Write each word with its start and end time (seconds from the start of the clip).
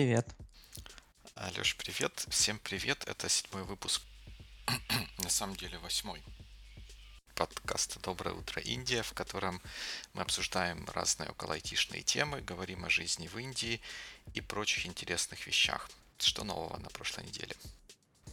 привет. 0.00 0.26
Алеш, 1.34 1.76
привет. 1.76 2.24
Всем 2.30 2.58
привет. 2.58 3.04
Это 3.06 3.28
седьмой 3.28 3.64
выпуск, 3.64 4.00
на 5.18 5.28
самом 5.28 5.56
деле 5.56 5.76
восьмой 5.76 6.22
подкаста 7.34 8.00
«Доброе 8.00 8.34
утро, 8.34 8.62
Индия», 8.62 9.02
в 9.02 9.12
котором 9.12 9.60
мы 10.14 10.22
обсуждаем 10.22 10.86
разные 10.94 11.28
около 11.28 11.52
айтишные 11.52 12.00
темы, 12.00 12.40
говорим 12.40 12.86
о 12.86 12.88
жизни 12.88 13.26
в 13.26 13.36
Индии 13.36 13.82
и 14.32 14.40
прочих 14.40 14.86
интересных 14.86 15.46
вещах. 15.46 15.90
Что 16.16 16.44
нового 16.44 16.78
на 16.78 16.88
прошлой 16.88 17.26
неделе? 17.26 17.54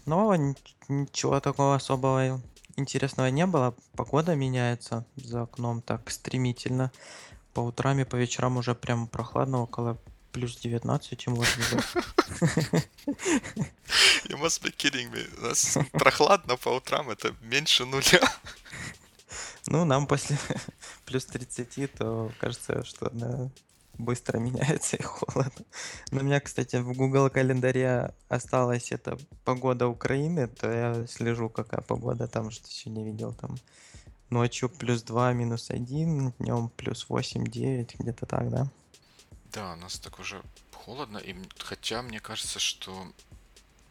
Нового 0.05 0.55
ничего 0.87 1.41
такого 1.41 1.75
особого 1.75 2.41
интересного 2.77 3.27
не 3.27 3.45
было. 3.45 3.75
Погода 3.91 4.35
меняется 4.35 5.05
за 5.17 5.41
окном 5.41 5.81
так 5.81 6.09
стремительно. 6.11 6.93
По 7.53 7.59
утрам 7.59 7.99
и 7.99 8.05
по 8.05 8.15
вечерам 8.15 8.55
уже 8.55 8.73
прям 8.73 9.09
прохладно, 9.09 9.63
около 9.63 9.97
плюс 10.37 10.57
19 10.57 11.27
может 11.27 11.57
быть. 11.57 11.85
You 14.29 14.37
must 14.37 14.61
be 14.61 14.71
kidding 14.71 15.11
me. 15.11 15.27
У 15.39 15.41
нас 15.41 15.77
прохладно 15.91 16.57
по 16.57 16.69
утрам, 16.69 17.09
это 17.09 17.35
меньше 17.41 17.85
нуля. 17.85 18.21
Ну, 19.69 19.83
нам 19.83 20.07
после 20.07 20.37
плюс 21.05 21.25
30, 21.25 21.93
то 21.93 22.31
кажется, 22.39 22.85
что 22.85 23.11
она 23.11 23.49
быстро 23.97 24.39
меняется 24.39 24.95
и 24.95 25.03
холодно. 25.03 25.65
Но 26.11 26.21
у 26.21 26.23
меня, 26.23 26.39
кстати, 26.39 26.77
в 26.77 26.93
Google 26.93 27.29
календаре 27.29 28.13
осталась 28.29 28.93
эта 28.93 29.17
погода 29.43 29.87
Украины, 29.89 30.47
то 30.47 30.71
я 30.71 31.07
слежу, 31.07 31.49
какая 31.49 31.81
погода 31.81 32.27
там, 32.27 32.49
что 32.49 32.89
не 32.89 33.03
видел 33.03 33.33
там. 33.33 33.57
Ночью 34.29 34.69
плюс 34.69 35.03
2, 35.03 35.33
минус 35.33 35.69
1, 35.69 36.33
днем 36.39 36.69
плюс 36.77 37.09
8, 37.09 37.43
9, 37.43 37.95
где-то 37.99 38.25
так, 38.25 38.49
да? 38.49 38.71
Да, 39.53 39.73
у 39.73 39.75
нас 39.77 39.99
так 39.99 40.19
уже 40.19 40.41
холодно, 40.73 41.17
и 41.17 41.35
хотя 41.59 42.01
мне 42.01 42.19
кажется, 42.19 42.59
что 42.59 43.11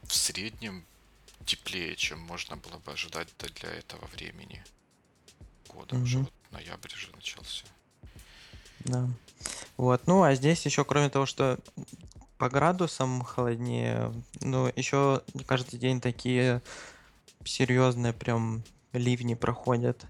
в 0.03 0.15
среднем 0.15 0.85
теплее, 1.45 1.97
чем 1.97 2.21
можно 2.21 2.57
было 2.57 2.79
бы 2.79 2.93
ожидать 2.93 3.29
для 3.39 3.71
этого 3.71 4.07
времени 4.07 4.65
года. 5.69 5.97
Уже 5.97 6.19
вот 6.19 6.33
ноябрь 6.51 6.93
уже 6.95 7.11
начался. 7.13 7.65
Да. 8.81 9.09
Вот, 9.77 10.07
ну 10.07 10.23
а 10.23 10.35
здесь 10.35 10.65
еще, 10.65 10.85
кроме 10.85 11.11
того, 11.11 11.27
что 11.27 11.59
по 12.39 12.49
градусам 12.49 13.23
холоднее, 13.23 14.13
ну 14.41 14.73
еще 14.77 15.23
каждый 15.47 15.79
день 15.79 16.01
такие 16.01 16.63
серьезные 17.45 18.13
прям 18.13 18.63
ливни 18.93 19.35
проходят. 19.35 20.05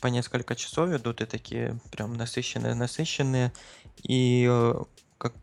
По 0.00 0.06
несколько 0.06 0.54
часов 0.54 0.90
идут 0.90 1.20
и 1.20 1.26
такие 1.26 1.78
прям 1.90 2.14
насыщенные, 2.14 2.74
насыщенные. 2.74 3.52
И 4.02 4.46
э, 4.48 4.74
как, 5.18 5.34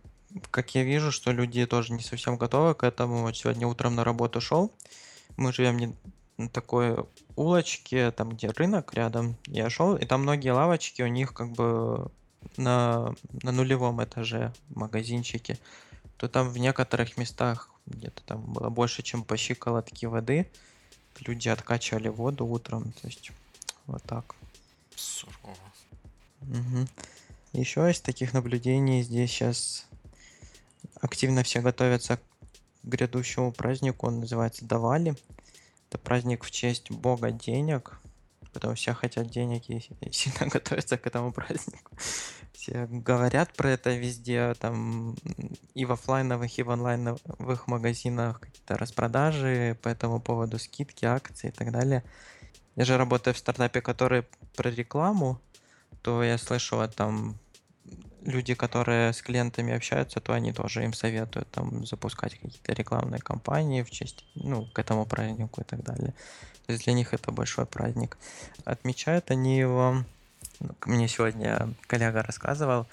как 0.52 0.76
я 0.76 0.84
вижу, 0.84 1.12
что 1.12 1.32
люди 1.32 1.66
тоже 1.66 1.94
не 1.94 2.02
совсем 2.02 2.38
готовы 2.38 2.76
к 2.76 2.84
этому. 2.84 3.22
Вот 3.22 3.36
сегодня 3.36 3.68
утром 3.68 3.96
на 3.96 4.04
работу 4.04 4.42
шел. 4.42 4.72
Мы 5.38 5.54
живем 5.54 5.78
не 5.78 5.96
на 6.38 6.50
такой 6.50 6.98
улочке, 7.36 8.12
там 8.12 8.30
где 8.30 8.50
рынок 8.50 8.94
рядом. 8.94 9.38
Я 9.48 9.70
шел, 9.70 9.96
и 9.96 10.06
там 10.06 10.22
многие 10.22 10.50
лавочки, 10.52 11.02
у 11.02 11.08
них 11.08 11.34
как 11.34 11.52
бы 11.52 12.12
на, 12.58 13.16
на 13.42 13.52
нулевом 13.52 14.04
этаже 14.04 14.54
магазинчики, 14.70 15.58
то 16.18 16.28
там 16.28 16.50
в 16.50 16.58
некоторых 16.58 17.18
местах 17.18 17.70
где-то 17.86 18.24
там 18.24 18.42
было 18.42 18.70
больше, 18.70 19.04
чем 19.04 19.24
по 19.24 19.38
щиколотке 19.38 20.08
воды. 20.08 20.50
Люди 21.20 21.48
откачивали 21.48 22.10
воду 22.10 22.46
утром, 22.46 22.92
то 22.92 23.08
есть 23.08 23.32
вот 23.86 24.04
так. 24.04 24.36
Сурово. 24.96 25.56
Угу. 26.42 26.88
Еще 27.56 27.90
из 27.90 28.02
таких 28.02 28.34
наблюдений 28.34 29.02
здесь 29.02 29.32
сейчас 29.32 29.88
активно 31.00 31.42
все 31.44 31.62
готовятся 31.62 32.18
к 32.18 32.22
грядущему 32.84 33.54
празднику, 33.54 34.08
он 34.08 34.20
называется 34.20 34.66
Давали. 34.66 35.16
Это 35.88 35.98
праздник 35.98 36.44
в 36.44 36.52
честь 36.52 36.92
бога 36.92 37.32
денег, 37.32 37.98
потому 38.52 38.76
все 38.76 38.94
хотят 38.94 39.30
денег 39.30 39.70
и 39.70 39.80
сильно 40.12 40.48
готовятся 40.52 40.98
к 40.98 41.08
этому 41.08 41.32
празднику. 41.32 41.94
Все 42.52 42.88
говорят 42.88 43.54
про 43.54 43.70
это 43.70 43.96
везде, 43.96 44.54
там 44.56 45.16
и 45.76 45.86
в 45.86 45.94
офлайновых, 45.94 46.60
и 46.60 46.64
в 46.64 46.72
онлайновых 46.72 47.68
магазинах 47.68 48.42
какие-то 48.42 48.78
распродажи 48.78 49.78
по 49.82 49.88
этому 49.88 50.20
поводу, 50.20 50.60
скидки, 50.60 51.06
акции 51.06 51.48
и 51.48 51.52
так 51.52 51.72
далее. 51.72 52.04
Я 52.76 52.84
же 52.84 52.98
работаю 52.98 53.34
в 53.34 53.38
стартапе, 53.38 53.80
который 53.80 54.26
про 54.58 54.70
рекламу, 54.70 55.40
то 56.02 56.22
я 56.22 56.38
слышал 56.38 56.86
там 56.90 57.40
люди, 58.26 58.54
которые 58.54 59.14
с 59.14 59.22
клиентами 59.22 59.74
общаются, 59.74 60.20
то 60.20 60.34
они 60.34 60.52
тоже 60.52 60.84
им 60.84 60.94
советуют 60.94 61.50
там 61.52 61.86
запускать 61.86 62.34
какие-то 62.36 62.74
рекламные 62.74 63.22
кампании 63.22 63.84
в 63.84 63.92
честь, 63.92 64.26
ну, 64.36 64.66
к 64.74 64.80
этому 64.80 65.06
празднику 65.06 65.62
и 65.62 65.64
так 65.64 65.84
далее. 65.84 66.14
То 66.66 66.74
есть 66.74 66.86
для 66.86 66.94
них 66.94 67.14
это 67.14 67.32
большой 67.32 67.66
праздник. 67.66 68.18
Отмечают 68.66 69.32
они 69.32 69.58
его, 69.58 70.04
ну, 70.60 70.70
мне 70.86 71.08
сегодня 71.08 71.70
коллега 71.88 72.24
рассказывал, 72.24 72.88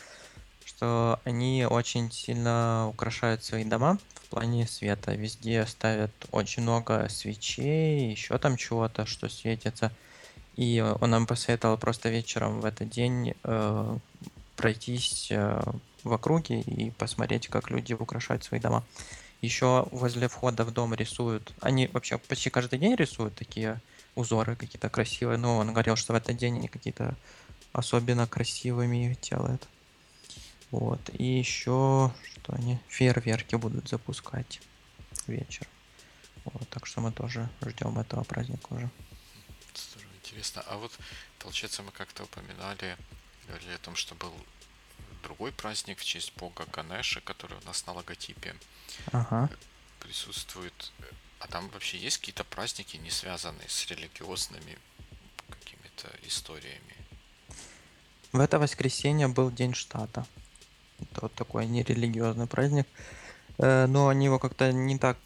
что 0.65 1.21
они 1.25 1.67
очень 1.69 2.11
сильно 2.11 2.87
украшают 2.89 3.43
свои 3.43 3.65
дома 3.65 3.99
в 4.15 4.29
плане 4.29 4.67
света. 4.67 5.15
Везде 5.15 5.67
ставят 5.67 6.13
очень 6.31 6.63
много 6.63 7.09
свечей, 7.09 8.11
еще 8.11 8.39
там 8.39 8.57
чего-то, 8.57 9.07
что 9.07 9.29
светится. 9.29 9.91
И 10.57 10.85
он 11.01 11.11
нам 11.11 11.27
посоветовал 11.27 11.79
просто 11.79 12.11
вечером 12.11 12.61
в 12.61 12.67
этот 12.67 12.91
день 12.91 13.35
э, 13.43 13.99
пройтись 14.63 15.27
э, 15.33 15.61
в 16.05 16.13
округе 16.13 16.61
и 16.61 16.93
посмотреть, 16.93 17.49
как 17.49 17.69
люди 17.69 17.95
украшают 17.95 18.45
свои 18.45 18.61
дома. 18.61 18.85
Еще 19.41 19.89
возле 19.91 20.29
входа 20.29 20.65
в 20.65 20.71
дом 20.71 20.95
рисуют. 20.95 21.53
Они 21.61 21.89
вообще 21.89 22.17
почти 22.17 22.49
каждый 22.49 22.79
день 22.79 22.95
рисуют 22.95 23.35
такие 23.35 23.81
узоры 24.15 24.55
какие-то 24.55 24.89
красивые. 24.89 25.37
Но 25.37 25.59
он 25.59 25.73
говорил, 25.73 25.97
что 25.97 26.13
в 26.13 26.17
этот 26.17 26.37
день 26.37 26.59
они 26.59 26.69
какие-то 26.69 27.17
особенно 27.73 28.29
красивыми 28.29 29.19
делают. 29.21 29.67
Вот. 30.71 31.01
И 31.13 31.25
еще, 31.25 32.13
что 32.35 32.55
они 32.55 32.79
фейерверки 32.87 33.57
будут 33.57 33.89
запускать 33.89 34.61
вечер. 35.27 35.67
Вот, 36.45 36.69
так 36.69 36.87
что 36.87 37.01
мы 37.01 37.11
тоже 37.11 37.49
ждем 37.67 37.99
этого 37.99 38.23
праздника 38.23 38.67
уже. 38.71 38.91
Интересно. 40.23 40.63
А 40.69 40.77
вот, 40.77 40.93
получается, 41.41 41.83
мы 41.83 41.91
как-то 41.91 42.23
упоминали 42.23 42.97
говорили 43.47 43.73
о 43.73 43.79
том, 43.79 43.97
что 43.97 44.15
был 44.15 44.33
другой 45.23 45.53
праздник 45.53 45.99
в 45.99 46.05
честь 46.05 46.33
бога 46.37 46.67
Ганеша, 46.73 47.21
который 47.21 47.57
у 47.59 47.67
нас 47.67 47.87
на 47.87 47.93
логотипе 47.93 48.55
ага. 49.13 49.49
присутствует. 50.01 50.93
А 51.39 51.49
там 51.49 51.69
вообще 51.71 51.99
есть 51.99 52.19
какие-то 52.19 52.45
праздники, 52.45 52.97
не 52.97 53.11
связанные 53.11 53.69
с 53.69 53.87
религиозными 53.87 54.79
какими-то 55.49 56.09
историями? 56.27 56.97
В 58.33 58.41
это 58.41 58.59
воскресенье 58.59 59.29
был 59.29 59.51
День 59.51 59.75
штата. 59.75 60.27
Это 61.01 61.23
вот 61.23 61.35
такой 61.35 61.67
нерелигиозный 61.67 62.47
праздник. 62.47 62.87
Э, 63.59 63.87
но 63.87 64.09
они 64.09 64.27
его 64.27 64.39
как-то 64.39 64.73
не 64.73 64.99
так 64.99 65.19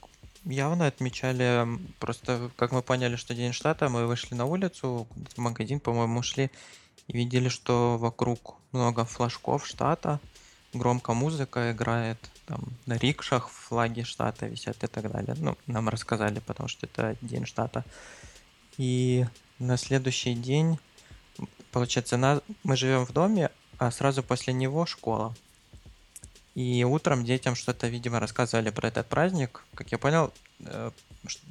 явно 0.44 0.87
отмечали. 0.87 1.66
Просто, 1.99 2.50
как 2.56 2.72
мы 2.72 2.82
поняли, 2.82 3.16
что 3.16 3.34
День 3.34 3.53
штата, 3.53 3.88
мы 3.88 4.06
вышли 4.06 4.34
на 4.34 4.47
улицу, 4.47 5.06
в 5.37 5.38
магазин, 5.38 5.81
по-моему, 5.81 6.22
шли 6.22 6.50
и 7.09 7.17
видели, 7.17 7.49
что 7.49 7.99
вокруг 7.99 8.56
много 8.72 9.05
флажков 9.05 9.67
штата, 9.67 10.21
громко 10.72 11.15
музыка 11.15 11.72
играет, 11.72 12.19
там 12.47 12.61
на 12.87 12.97
рикшах 12.97 13.49
флаги 13.49 14.03
штата 14.03 14.47
висят 14.47 14.83
и 14.84 14.87
так 14.87 15.11
далее. 15.11 15.34
Ну, 15.39 15.56
нам 15.67 15.89
рассказали, 15.89 16.41
потому 16.41 16.69
что 16.69 16.87
это 16.87 17.17
день 17.21 17.47
штата. 17.47 17.85
И 18.79 19.26
на 19.58 19.76
следующий 19.76 20.35
день, 20.35 20.79
получается, 21.73 22.17
на... 22.17 22.43
мы 22.62 22.76
живем 22.76 23.06
в 23.06 23.12
доме, 23.12 23.50
а 23.79 23.91
сразу 23.91 24.23
после 24.23 24.52
него 24.52 24.87
школа. 24.87 25.35
И 26.55 26.85
утром 26.85 27.25
детям 27.25 27.55
что-то, 27.55 27.87
видимо, 27.87 28.19
рассказывали 28.19 28.70
про 28.70 28.88
этот 28.88 29.06
праздник. 29.06 29.62
Как 29.75 29.93
я 29.93 29.99
понял, 29.99 30.32
э, 30.61 30.91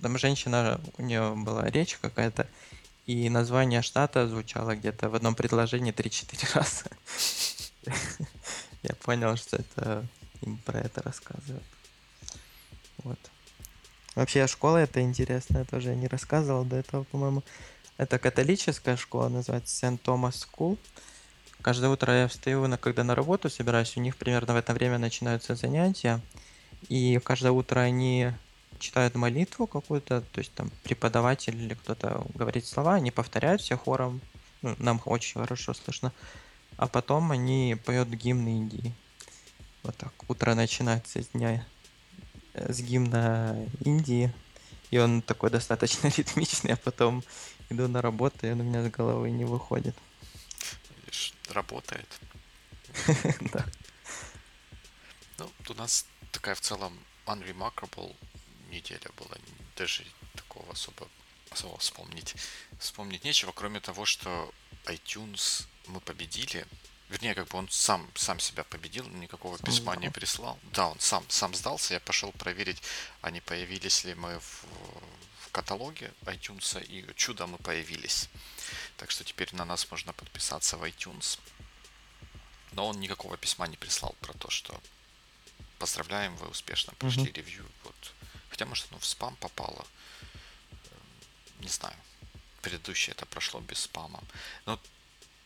там 0.01 0.17
женщина, 0.17 0.81
у 0.97 1.03
нее 1.03 1.35
была 1.35 1.65
речь 1.69 1.97
какая-то, 1.97 2.47
и 3.05 3.29
название 3.29 3.81
штата 3.81 4.27
звучало 4.27 4.75
где-то 4.75 5.09
в 5.09 5.15
одном 5.15 5.35
предложении 5.35 5.93
3-4 5.93 6.55
раза. 6.55 6.85
Я 8.83 8.95
понял, 8.95 9.35
что 9.35 9.57
это 9.57 10.05
им 10.41 10.57
про 10.57 10.79
это 10.79 11.01
рассказывают. 11.03 11.63
Вот. 13.03 13.19
Вообще, 14.15 14.47
школа 14.47 14.77
это 14.77 15.01
интересная, 15.01 15.65
тоже 15.65 15.89
я 15.89 15.95
не 15.95 16.07
рассказывал 16.07 16.63
до 16.63 16.77
этого, 16.77 17.03
по-моему. 17.03 17.43
Это 17.97 18.17
католическая 18.17 18.97
школа, 18.97 19.29
называется 19.29 19.75
Saint 19.75 20.01
Thomas 20.01 20.39
School. 20.39 20.77
Каждое 21.61 21.89
утро 21.89 22.13
я 22.13 22.27
встаю, 22.27 22.77
когда 22.77 23.03
на 23.03 23.15
работу 23.15 23.49
собираюсь, 23.49 23.97
у 23.97 23.99
них 23.99 24.17
примерно 24.17 24.53
в 24.53 24.57
это 24.57 24.73
время 24.73 24.97
начинаются 24.97 25.55
занятия. 25.55 26.21
И 26.89 27.19
каждое 27.23 27.51
утро 27.51 27.79
они 27.79 28.31
читают 28.79 29.15
молитву 29.15 29.67
какую-то, 29.67 30.21
то 30.21 30.39
есть 30.39 30.53
там 30.53 30.69
преподаватель 30.83 31.55
или 31.55 31.73
кто-то 31.73 32.25
говорит 32.33 32.65
слова, 32.65 32.95
они 32.95 33.11
повторяют 33.11 33.61
все 33.61 33.77
хором, 33.77 34.21
ну, 34.61 34.75
нам 34.79 35.01
очень 35.05 35.39
хорошо 35.39 35.73
слышно, 35.73 36.11
а 36.77 36.87
потом 36.87 37.31
они 37.31 37.77
поют 37.85 38.09
гимн 38.09 38.47
Индии. 38.47 38.93
Вот 39.83 39.95
так, 39.97 40.13
утро 40.27 40.55
начинается 40.55 41.21
с 41.21 41.27
дня 41.27 41.65
э, 42.53 42.73
с 42.73 42.79
гимна 42.81 43.55
Индии, 43.81 44.33
и 44.91 44.97
он 44.97 45.21
такой 45.21 45.49
достаточно 45.49 46.07
ритмичный, 46.17 46.73
а 46.73 46.77
потом 46.77 47.23
иду 47.69 47.87
на 47.87 48.01
работу, 48.01 48.47
и 48.47 48.51
он 48.51 48.61
у 48.61 48.63
меня 48.63 48.83
с 48.83 48.91
головы 48.91 49.31
не 49.31 49.45
выходит. 49.45 49.95
Видишь, 51.05 51.33
работает. 51.49 52.07
Да. 53.53 53.65
Ну, 55.37 55.51
у 55.69 55.73
нас 55.73 56.05
такая 56.31 56.55
в 56.55 56.61
целом 56.61 56.97
unremarkable 57.25 58.15
неделя 58.69 59.09
была. 59.17 59.37
Даже 59.75 60.05
такого 60.35 60.71
особо, 60.73 61.07
особо 61.49 61.77
вспомнить, 61.77 62.35
вспомнить 62.79 63.23
нечего, 63.23 63.51
кроме 63.51 63.79
того, 63.79 64.05
что 64.05 64.53
iTunes 64.85 65.65
мы 65.87 65.99
победили. 65.99 66.65
Вернее, 67.09 67.35
как 67.35 67.47
бы 67.49 67.57
он 67.59 67.69
сам, 67.69 68.09
сам 68.15 68.39
себя 68.39 68.63
победил, 68.63 69.07
никакого 69.07 69.57
Сам 69.57 69.65
письма 69.65 69.95
не 69.95 70.07
сдал. 70.07 70.13
прислал. 70.13 70.59
Да, 70.73 70.87
он 70.87 70.99
сам, 70.99 71.23
сам 71.29 71.53
сдался. 71.53 71.93
Я 71.93 71.99
пошел 71.99 72.31
проверить, 72.31 72.81
а 73.21 73.29
не 73.29 73.41
появились 73.41 74.03
ли 74.05 74.15
мы 74.15 74.39
в, 74.39 74.63
в 75.41 75.51
каталоге 75.51 76.11
iTunes, 76.23 76.83
и 76.83 77.05
чудо 77.15 77.45
мы 77.45 77.57
появились. 77.59 78.27
Так 78.97 79.11
что 79.11 79.23
теперь 79.23 79.53
на 79.53 79.65
нас 79.65 79.89
можно 79.91 80.13
подписаться 80.13 80.77
в 80.77 80.83
iTunes. 80.83 81.39
Но 82.71 82.87
он 82.87 82.99
никакого 82.99 83.37
письма 83.37 83.67
не 83.67 83.77
прислал 83.77 84.15
про 84.19 84.33
то, 84.33 84.49
что 84.49 84.81
поздравляем, 85.77 86.35
вы 86.37 86.47
успешно 86.47 86.93
прошли 86.97 87.23
Мгм. 87.23 87.33
ревью. 87.33 87.65
Вот. 87.83 88.13
Хотя, 88.55 88.67
может, 88.67 88.87
оно 88.89 88.99
в 88.99 89.05
спам 89.05 89.35
попало. 89.41 89.85
Не 91.59 91.67
знаю. 91.67 91.97
Предыдущее 92.61 93.13
это 93.13 93.25
прошло 93.25 93.59
без 93.59 93.79
спама. 93.79 94.23
Но 94.65 94.79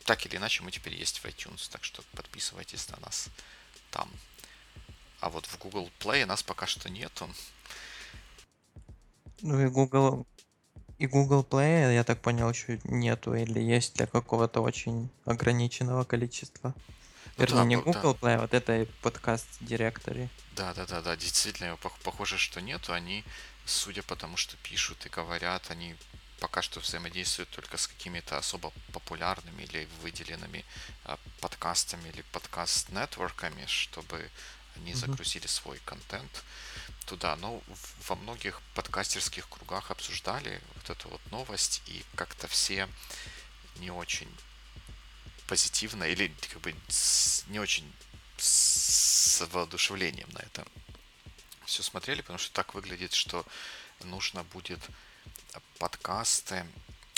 так 0.06 0.24
или 0.28 0.36
иначе, 0.36 0.62
мы 0.62 0.70
теперь 0.70 0.94
есть 0.94 1.18
в 1.18 1.26
iTunes, 1.26 1.72
так 1.72 1.84
что 1.84 2.04
подписывайтесь 2.12 2.88
на 2.90 3.00
нас 3.00 3.30
там. 3.90 4.12
А 5.22 5.32
вот 5.32 5.48
в 5.48 5.58
Google 5.58 5.90
Play 6.00 6.28
нас 6.28 6.44
пока 6.44 6.68
что 6.68 6.88
нету. 6.88 7.28
Ну 9.42 9.60
и 9.60 9.70
Google, 9.70 10.28
и 11.00 11.08
Google 11.08 11.44
Play, 11.44 11.92
я 11.92 12.04
так 12.04 12.22
понял, 12.22 12.48
еще 12.52 12.80
нету 12.84 13.34
или 13.34 13.60
есть 13.60 13.96
для 13.96 14.06
какого-то 14.06 14.62
очень 14.62 15.10
ограниченного 15.26 16.04
количества. 16.04 16.76
Ну 17.38 17.44
Вернее, 17.44 17.56
да, 17.56 17.66
не 17.66 17.76
да, 17.76 17.82
Google 17.82 18.14
Play, 18.14 18.36
а 18.36 18.42
вот 18.42 18.54
это 18.54 18.86
подкаст 19.02 19.48
директори. 19.62 20.30
Да, 20.60 20.74
да, 20.74 20.86
да, 20.86 21.02
да, 21.02 21.16
действительно, 21.16 21.76
пох- 21.76 22.02
похоже, 22.04 22.38
что 22.38 22.60
нету. 22.60 22.92
Они, 22.92 23.24
судя 23.66 24.04
по 24.04 24.16
тому, 24.18 24.36
что 24.36 24.58
пишут 24.58 25.06
и 25.06 25.10
говорят, 25.10 25.72
они 25.72 25.96
пока 26.42 26.62
что 26.62 26.82
взаимодействуют 26.82 27.50
только 27.50 27.78
с 27.78 27.88
какими-то 27.88 28.38
особо 28.38 28.74
популярными 28.92 29.64
или 29.64 29.88
выделенными 30.02 30.66
а, 31.06 31.18
подкастами 31.40 32.10
или 32.10 32.24
подкаст-нетворками, 32.34 33.66
чтобы 33.68 34.30
они 34.76 34.92
Мгм. 34.92 35.00
загрузили 35.00 35.48
свой 35.48 35.80
контент 35.86 36.44
туда. 37.06 37.38
Но 37.38 37.62
во 38.08 38.16
многих 38.16 38.62
подкастерских 38.76 39.48
кругах 39.48 39.92
обсуждали 39.92 40.62
вот 40.76 40.90
эту 40.90 41.08
вот 41.08 41.22
новость, 41.32 41.82
и 41.88 42.04
как-то 42.16 42.50
все 42.50 42.90
не 43.78 43.92
очень 43.92 44.30
позитивно 45.48 46.04
или 46.04 46.28
как 46.52 46.60
бы 46.62 46.76
не 47.48 47.60
очень 47.60 47.90
с 48.40 49.48
воодушевлением 49.52 50.30
на 50.32 50.40
это 50.40 50.66
все 51.66 51.84
смотрели, 51.84 52.22
потому 52.22 52.40
что 52.40 52.52
так 52.54 52.74
выглядит, 52.74 53.14
что 53.14 53.46
нужно 54.04 54.44
будет 54.44 54.80
подкасты 55.78 56.66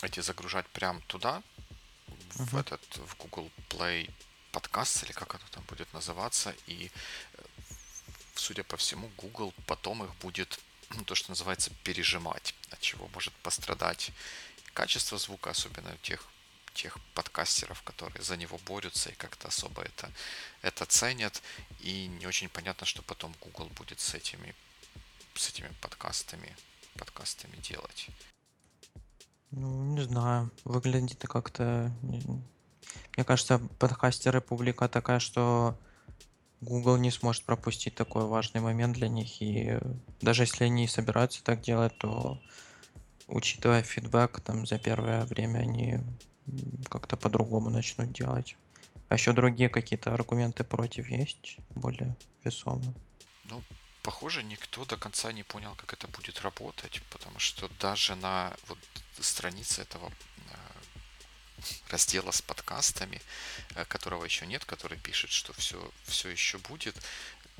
эти 0.02 0.20
загружать 0.20 0.68
прям 0.68 1.02
туда, 1.04 1.42
в 2.36 2.54
Мгм. 2.54 2.60
этот, 2.60 2.82
в 2.98 3.16
Google 3.18 3.52
Play 3.70 4.10
подкаст, 4.52 5.04
или 5.04 5.12
как 5.12 5.36
оно 5.36 5.44
там 5.52 5.64
будет 5.66 5.94
называться, 5.94 6.56
и, 6.68 6.92
э, 7.34 7.42
судя 8.36 8.64
по 8.64 8.78
всему, 8.78 9.10
Google 9.18 9.54
потом 9.68 10.04
их 10.04 10.14
будет, 10.16 10.60
ну, 10.90 11.04
то, 11.04 11.16
что 11.16 11.32
называется, 11.32 11.72
пережимать, 11.84 12.56
от 12.72 12.80
чего 12.82 13.08
может 13.10 13.34
пострадать 13.44 14.12
качество 14.74 15.18
звука, 15.18 15.52
особенно 15.52 15.94
у 15.94 15.98
тех, 15.98 16.26
тех 16.74 16.98
подкастеров, 17.14 17.82
которые 17.84 18.24
за 18.24 18.38
него 18.38 18.60
борются 18.66 19.10
и 19.10 19.16
как-то 19.16 19.48
особо 19.48 19.82
это, 19.82 20.10
это 20.62 20.86
ценят. 20.86 21.42
И 21.80 22.08
не 22.08 22.28
очень 22.28 22.50
понятно, 22.50 22.86
что 22.86 23.02
потом 23.02 23.34
Google 23.42 23.70
будет 23.78 24.00
с 24.00 24.14
этими, 24.14 24.56
с 25.36 25.50
этими 25.50 25.70
подкастами, 25.82 26.56
подкастами 26.98 27.56
делать. 27.58 28.08
Ну, 29.52 29.96
не 29.96 30.04
знаю, 30.04 30.50
выглядит 30.64 31.22
как-то... 31.28 31.92
не- 32.02 32.44
Мне 33.16 33.26
кажется, 33.26 33.60
подкастеры 33.80 34.42
публика 34.42 34.88
такая, 34.88 35.20
что 35.20 35.78
Google 36.62 36.98
не 36.98 37.12
сможет 37.12 37.44
пропустить 37.44 37.96
такой 37.96 38.26
важный 38.26 38.62
момент 38.62 38.96
для 38.96 39.10
них. 39.10 39.42
И 39.42 39.78
даже 40.22 40.44
если 40.44 40.66
они 40.66 40.88
собираются 40.88 41.44
так 41.44 41.62
делать, 41.62 41.98
то, 41.98 42.40
учитывая 43.28 43.84
фидбэк, 43.84 44.40
там 44.42 44.66
за 44.66 44.78
первое 44.78 45.26
время 45.26 45.60
они 45.60 46.00
как-то 46.90 47.18
по-другому 47.18 47.70
начнут 47.70 48.12
делать. 48.12 48.56
А 49.10 49.16
еще 49.16 49.34
другие 49.34 49.70
какие-то 49.70 50.14
аргументы 50.14 50.64
против 50.64 51.10
есть, 51.10 51.58
более 51.76 52.16
весомые. 52.44 52.94
Ну, 53.46 53.62
похоже, 54.04 54.44
никто 54.44 54.86
до 54.86 54.98
конца 54.98 55.32
не 55.34 55.44
понял, 55.44 55.76
как 55.76 55.94
это 55.94 56.08
будет 56.08 56.42
работать, 56.42 57.02
потому 57.10 57.40
что 57.40 57.70
даже 57.80 58.16
на 58.16 58.56
вот 58.68 58.78
странице 59.20 59.82
этого 59.82 60.10
э, 60.10 61.72
раздела 61.90 62.32
с 62.32 62.42
подкастами, 62.42 63.22
э, 63.76 63.86
которого 63.86 64.24
еще 64.24 64.48
нет, 64.48 64.64
который 64.66 64.98
пишет, 64.98 65.32
что 65.32 65.54
все, 65.54 65.92
все 66.06 66.30
еще 66.30 66.58
будет, 66.58 66.96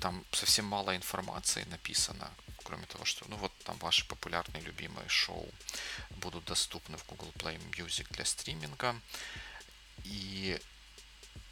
там 0.02 0.26
совсем 0.32 0.66
мало 0.66 0.96
информации 0.96 1.64
написано, 1.70 2.30
кроме 2.64 2.86
того, 2.88 3.06
что, 3.06 3.26
ну 3.30 3.38
вот 3.38 3.54
там 3.64 3.78
ваши 3.78 4.06
популярные 4.06 4.64
любимые 4.64 5.08
шоу 5.08 5.48
будут 6.18 6.44
доступны 6.46 6.98
в 6.98 7.06
Google 7.06 7.32
Play 7.38 7.58
Music 7.72 8.08
для 8.10 8.26
стриминга, 8.26 9.00
и 10.04 10.60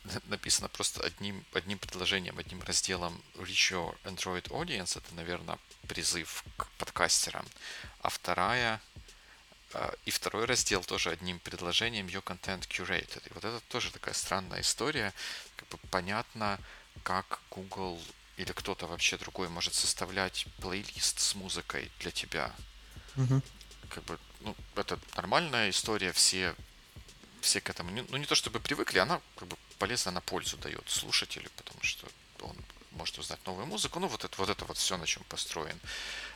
написано 0.25 0.67
просто 0.69 1.01
одним, 1.03 1.45
одним 1.53 1.77
предложением, 1.77 2.39
одним 2.39 2.61
разделом 2.63 3.21
Reach 3.35 3.71
Your 3.71 3.97
Android 4.03 4.49
Audience. 4.49 4.97
Это, 4.97 5.13
наверное, 5.13 5.59
призыв 5.87 6.43
к 6.57 6.67
подкастерам. 6.79 7.45
А 8.01 8.09
вторая 8.09 8.81
а, 9.73 9.93
и 10.05 10.11
второй 10.11 10.45
раздел 10.45 10.83
тоже 10.83 11.11
одним 11.11 11.39
предложением 11.39 12.07
Your 12.07 12.23
Content 12.23 12.67
Curated. 12.67 13.27
И 13.29 13.33
вот 13.33 13.45
это 13.45 13.59
тоже 13.69 13.91
такая 13.91 14.15
странная 14.15 14.61
история. 14.61 15.13
Как 15.55 15.67
бы 15.69 15.77
понятно, 15.91 16.59
как 17.03 17.39
Google 17.51 18.01
или 18.39 18.53
кто-то 18.53 18.87
вообще 18.87 19.17
другой 19.17 19.49
может 19.49 19.73
составлять 19.73 20.45
плейлист 20.61 21.19
с 21.19 21.35
музыкой 21.35 21.91
для 21.99 22.09
тебя. 22.09 22.55
Мгм. 23.15 23.43
Как 23.89 24.03
бы, 24.05 24.17
ну, 24.39 24.55
это 24.77 24.97
нормальная 25.17 25.69
история, 25.69 26.13
все, 26.13 26.55
все 27.41 27.59
к 27.59 27.69
этому, 27.69 27.91
ну, 27.91 28.17
не 28.17 28.25
то 28.25 28.35
чтобы 28.35 28.61
привыкли, 28.61 28.99
она 28.99 29.19
как 29.35 29.49
бы 29.49 29.57
полезно 29.77 30.11
на 30.11 30.21
пользу 30.21 30.55
дает 30.55 30.89
слушателю, 30.89 31.49
потому 31.57 31.83
что 31.83 32.07
он 32.39 32.55
может 32.91 33.17
узнать 33.19 33.45
новую 33.45 33.65
музыку. 33.65 33.99
Ну, 33.99 34.07
вот 34.07 34.23
это 34.23 34.37
вот, 34.37 34.49
это 34.49 34.63
вот 34.63 34.77
все, 34.77 34.95
на 34.95 35.05
чем 35.05 35.23
построен 35.25 35.77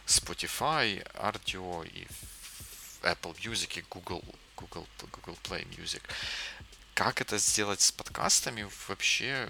Spotify, 0.05 1.01
Ardio 1.13 1.87
и 1.87 2.05
Apple 3.01 3.33
Music 3.37 3.79
и 3.79 3.85
Google, 3.89 4.25
Google, 4.57 4.85
Google 4.99 5.37
Play 5.43 5.65
Music. 5.77 6.01
Как 6.95 7.21
это 7.21 7.37
сделать 7.37 7.79
с 7.79 7.93
подкастами, 7.93 8.67
вообще 8.89 9.49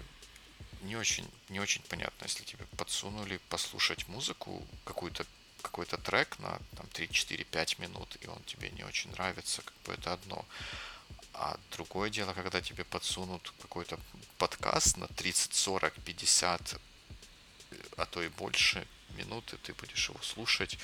не 0.84 0.96
очень, 0.96 1.30
не 1.50 1.60
очень 1.60 1.82
понятно. 1.84 2.25
Если 2.25 2.44
тебе 2.44 2.66
подсунули 2.78 3.40
послушать 3.50 4.08
музыку, 4.08 4.66
какую-то 4.86 5.25
какой-то 5.62 5.98
трек 5.98 6.38
на 6.40 6.60
там, 6.75 6.88
3, 6.88 7.10
4, 7.10 7.46
5 7.46 7.80
минут, 7.80 8.18
и 8.22 8.28
он 8.28 8.44
тебе 8.44 8.70
не 8.72 8.84
очень 8.84 9.12
нравится, 9.12 9.62
как 9.62 9.74
бы 9.86 9.94
это 9.94 10.13
одно. 10.13 10.46
А 11.34 11.58
другое 11.72 12.10
дело, 12.10 12.34
когда 12.34 12.62
тебе 12.62 12.84
подсунут 12.84 13.54
какой-то 13.62 13.98
подкаст 14.38 14.98
на 14.98 15.08
30, 15.08 15.54
40, 15.54 15.94
50, 16.04 16.74
э, 17.72 17.75
а 17.98 18.06
то 18.06 18.22
и 18.22 18.28
больше 18.28 18.86
минут, 19.12 19.54
и 19.54 19.58
ты 19.58 19.74
будешь 19.74 20.10
его 20.10 20.22
слушать. 20.22 20.78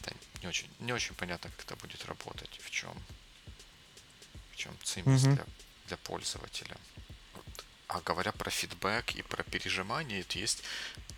Это 0.00 0.14
не 0.40 0.48
очень, 0.48 0.68
не 0.80 0.92
очень 0.92 1.14
понятно, 1.14 1.50
как 1.50 1.66
это 1.66 1.76
будет 1.76 2.04
работать, 2.06 2.58
в 2.62 2.70
чем, 2.70 2.94
в 4.52 4.56
чем 4.56 4.74
цимис 4.82 5.24
Мгм. 5.24 5.34
для, 5.34 5.46
для 5.88 5.96
пользователя. 5.98 6.76
А 7.90 8.00
говоря 8.02 8.30
про 8.30 8.50
фидбэк 8.50 9.16
и 9.16 9.22
про 9.22 9.42
пережимание, 9.42 10.20
это 10.20 10.38
есть 10.38 10.62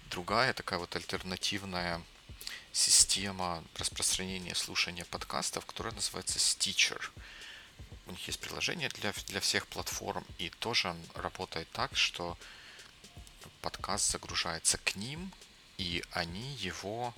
другая 0.08 0.54
такая 0.54 0.78
вот 0.78 0.96
альтернативная 0.96 2.00
система 2.72 3.62
распространения 3.74 4.54
слушания 4.54 5.04
подкастов, 5.04 5.66
которая 5.66 5.92
называется 5.92 6.38
Stitcher. 6.38 6.98
У 8.06 8.12
них 8.12 8.26
есть 8.26 8.40
приложение 8.40 8.88
для, 8.88 9.12
для 9.26 9.40
всех 9.40 9.66
платформ, 9.66 10.24
и 10.38 10.48
тоже 10.48 10.88
он 10.88 10.96
работает 11.14 11.70
так, 11.72 11.94
что 11.94 12.38
подкаст 13.60 14.10
загружается 14.10 14.78
к 14.78 14.96
ним, 14.96 15.30
и 15.76 16.02
они 16.12 16.54
его 16.54 17.12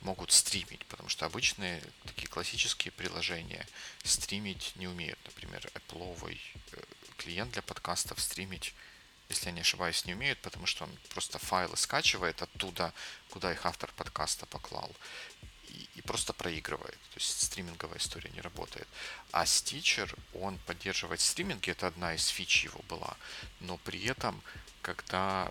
могут 0.00 0.32
стримить, 0.32 0.84
потому 0.86 1.08
что 1.08 1.24
обычные 1.24 1.80
такие 2.04 2.26
классические 2.26 2.90
приложения 2.90 3.64
стримить 4.02 4.72
не 4.74 4.88
умеют. 4.88 5.20
Например, 5.24 5.70
Apple 5.74 6.18
клиент 7.18 7.52
для 7.52 7.62
подкастов 7.62 8.20
стримить 8.20 8.74
если 9.28 9.46
я 9.46 9.52
не 9.52 9.60
ошибаюсь, 9.60 10.06
не 10.06 10.14
умеют, 10.14 10.38
потому 10.40 10.66
что 10.66 10.84
он 10.84 10.90
просто 11.10 11.38
файлы 11.38 11.76
скачивает 11.76 12.40
оттуда, 12.42 12.92
куда 13.30 13.52
их 13.52 13.66
автор 13.66 13.92
подкаста 13.96 14.46
поклал, 14.46 14.90
и, 15.68 15.88
и 15.96 16.00
просто 16.02 16.32
проигрывает. 16.32 16.98
То 17.12 17.16
есть 17.16 17.42
стриминговая 17.42 17.98
история 17.98 18.30
не 18.30 18.40
работает. 18.40 18.88
А 19.32 19.44
Stitcher, 19.44 20.18
он 20.34 20.58
поддерживает 20.66 21.20
стриминги, 21.20 21.70
это 21.70 21.86
одна 21.86 22.14
из 22.14 22.26
фич 22.28 22.64
его 22.64 22.80
была, 22.88 23.16
но 23.60 23.76
при 23.78 24.02
этом, 24.06 24.42
когда 24.80 25.50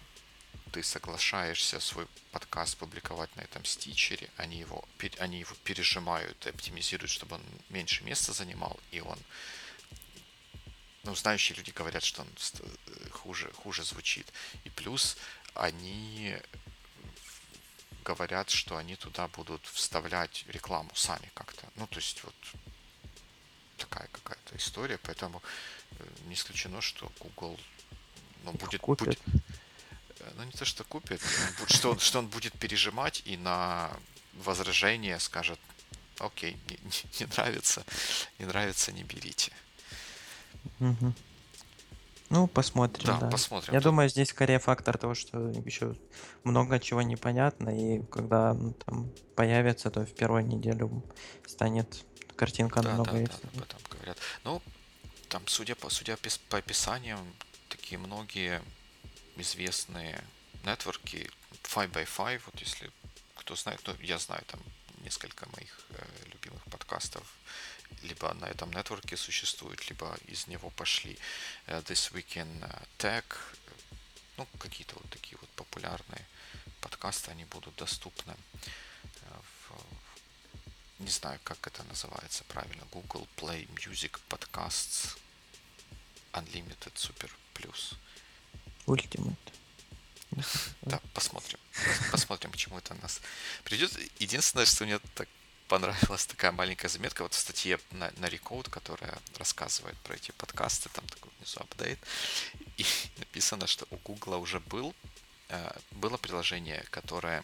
ты 0.72 0.84
соглашаешься 0.84 1.80
свой 1.80 2.08
подкаст 2.32 2.78
публиковать 2.78 3.34
на 3.36 3.42
этом 3.42 3.64
стичере, 3.64 4.30
они 4.38 4.58
его, 4.58 4.88
они 5.20 5.40
его 5.40 5.56
пережимают 5.64 6.48
оптимизируют, 6.48 7.12
чтобы 7.12 7.36
он 7.36 7.44
меньше 7.70 8.04
места 8.04 8.34
занимал, 8.34 8.80
и 8.92 9.00
он 9.00 9.18
ну, 11.08 11.16
знающие 11.16 11.56
люди 11.56 11.72
говорят, 11.72 12.04
что 12.04 12.22
он 12.22 12.28
э, 12.60 13.10
хуже, 13.12 13.50
хуже 13.54 13.84
звучит. 13.86 14.28
И 14.66 14.70
плюс 14.70 15.16
они 15.54 16.36
говорят, 18.04 18.50
что 18.50 18.76
они 18.76 18.98
туда 18.98 19.30
будут 19.30 19.66
вставлять 19.68 20.44
рекламу 20.50 20.92
сами 20.96 21.32
как-то. 21.34 21.66
Ну, 21.76 21.88
то 21.88 21.96
есть 21.96 22.24
вот 22.26 22.36
такая 23.78 24.10
какая-то 24.12 24.58
история, 24.58 24.98
поэтому 24.98 25.42
э, 25.92 26.06
не 26.26 26.34
исключено, 26.34 26.82
что 26.82 27.10
Google 27.22 27.58
ну, 28.44 28.52
будет, 28.52 28.82
будет, 28.82 29.20
э, 30.20 30.32
ну 30.36 30.44
не 30.44 30.52
то, 30.52 30.66
что 30.66 30.84
купит, 30.84 31.22
что, 31.70 31.92
он, 31.92 32.00
что 32.00 32.20
он 32.20 32.28
будет 32.28 32.52
пережимать 32.60 33.24
и 33.26 33.38
на 33.38 33.98
возражение 34.34 35.22
скажет, 35.22 35.60
окей, 36.20 36.58
не, 36.68 36.80
не 37.20 37.26
нравится, 37.28 37.86
не 38.40 38.46
нравится, 38.46 38.92
не 38.92 39.04
берите. 39.04 39.54
Мгм. 40.80 41.14
Ну, 42.30 42.48
посмотрим, 42.48 43.06
Да, 43.06 43.20
да. 43.20 43.30
посмотрим. 43.30 43.74
Я 43.74 43.80
думаю, 43.80 44.10
здесь 44.10 44.30
скорее 44.30 44.60
фактор 44.60 44.98
того, 44.98 45.16
что 45.16 45.50
еще 45.66 45.96
много 46.44 46.80
чего 46.80 47.02
непонятно, 47.02 47.70
и 47.70 48.04
когда 48.12 48.54
ну, 48.54 48.74
там 48.86 49.10
появится, 49.36 49.90
то 49.90 50.06
в 50.06 50.14
первую 50.14 50.46
неделю 50.46 51.04
станет 51.46 52.04
картинка 52.36 52.82
Да, 52.82 52.90
намного 52.90 53.12
да, 53.12 53.28
да, 53.28 53.50
об 53.54 53.62
этом 53.64 53.80
говорят. 53.90 54.18
Ну, 54.44 54.62
там, 55.30 55.48
судя 55.48 55.76
по, 55.76 55.90
судя 55.90 56.18
по 56.50 56.58
описаниям, 56.58 57.20
такие 57.70 57.98
многие 57.98 58.62
известные 59.38 60.22
нетворки 60.66 61.30
5 61.74 61.90
by 61.90 62.08
5, 62.18 62.42
вот 62.46 62.60
если 62.60 62.92
кто 63.36 63.56
знает, 63.56 63.80
ну, 63.86 63.94
я 64.02 64.18
знаю 64.18 64.44
там 64.48 64.60
несколько 65.04 65.48
моих 65.56 65.80
э, 65.92 66.04
любимых 66.34 66.64
подкастов, 66.66 67.24
либо 68.04 68.34
на 68.36 68.46
этом 68.46 68.72
нетворке 68.72 69.18
существуют, 69.18 69.90
либо 69.90 70.18
из 70.28 70.48
него 70.48 70.70
пошли 70.72 71.18
э, 71.68 71.80
This 71.82 72.12
Week 72.14 72.36
in 72.36 72.64
э, 72.64 72.84
Tech, 72.98 73.24
ну, 74.38 74.48
какие-то 74.60 74.96
вот 74.96 75.10
такие 75.10 75.38
вот 75.40 75.50
популярные 75.52 76.26
подкасты, 76.82 77.32
они 77.32 77.46
будут 77.46 77.76
доступны 77.76 78.34
э, 78.34 79.40
в, 79.70 81.04
не 81.04 81.10
знаю, 81.10 81.40
как 81.44 81.66
это 81.68 81.84
называется 81.84 82.44
правильно, 82.46 82.84
Google 82.92 83.28
Play 83.36 83.68
Music 83.76 84.20
Podcasts 84.30 85.18
Unlimited 86.34 86.94
Super 86.96 87.32
Plus. 87.54 87.96
Ultimate. 88.86 89.36
Да, 90.82 91.00
посмотрим. 91.14 91.60
Посмотрим, 92.12 92.52
к 92.52 92.58
чему 92.58 92.78
это 92.78 92.94
нас 92.96 93.22
придет. 93.64 93.92
Единственное, 94.20 94.66
что 94.66 94.86
мне 94.86 95.00
так 95.16 95.28
понравилась 95.68 96.26
такая 96.26 96.52
маленькая 96.52 96.88
заметка 96.88 97.24
вот 97.24 97.34
в 97.34 97.40
статье 97.40 97.80
на, 97.92 98.12
на 98.18 98.28
Recode, 98.28 98.70
которая 98.70 99.18
рассказывает 99.38 99.98
про 100.00 100.16
эти 100.16 100.32
подкасты, 100.32 100.90
там 100.90 101.06
такой 101.08 101.32
внизу 101.38 101.60
апдейт, 101.60 102.00
и 102.78 102.86
написано, 103.18 103.68
что 103.68 103.86
у 103.90 103.98
Google 103.98 104.40
уже 104.42 104.60
был, 104.60 104.96
э, 105.50 105.72
было 105.92 106.18
приложение, 106.18 106.86
которое 106.90 107.44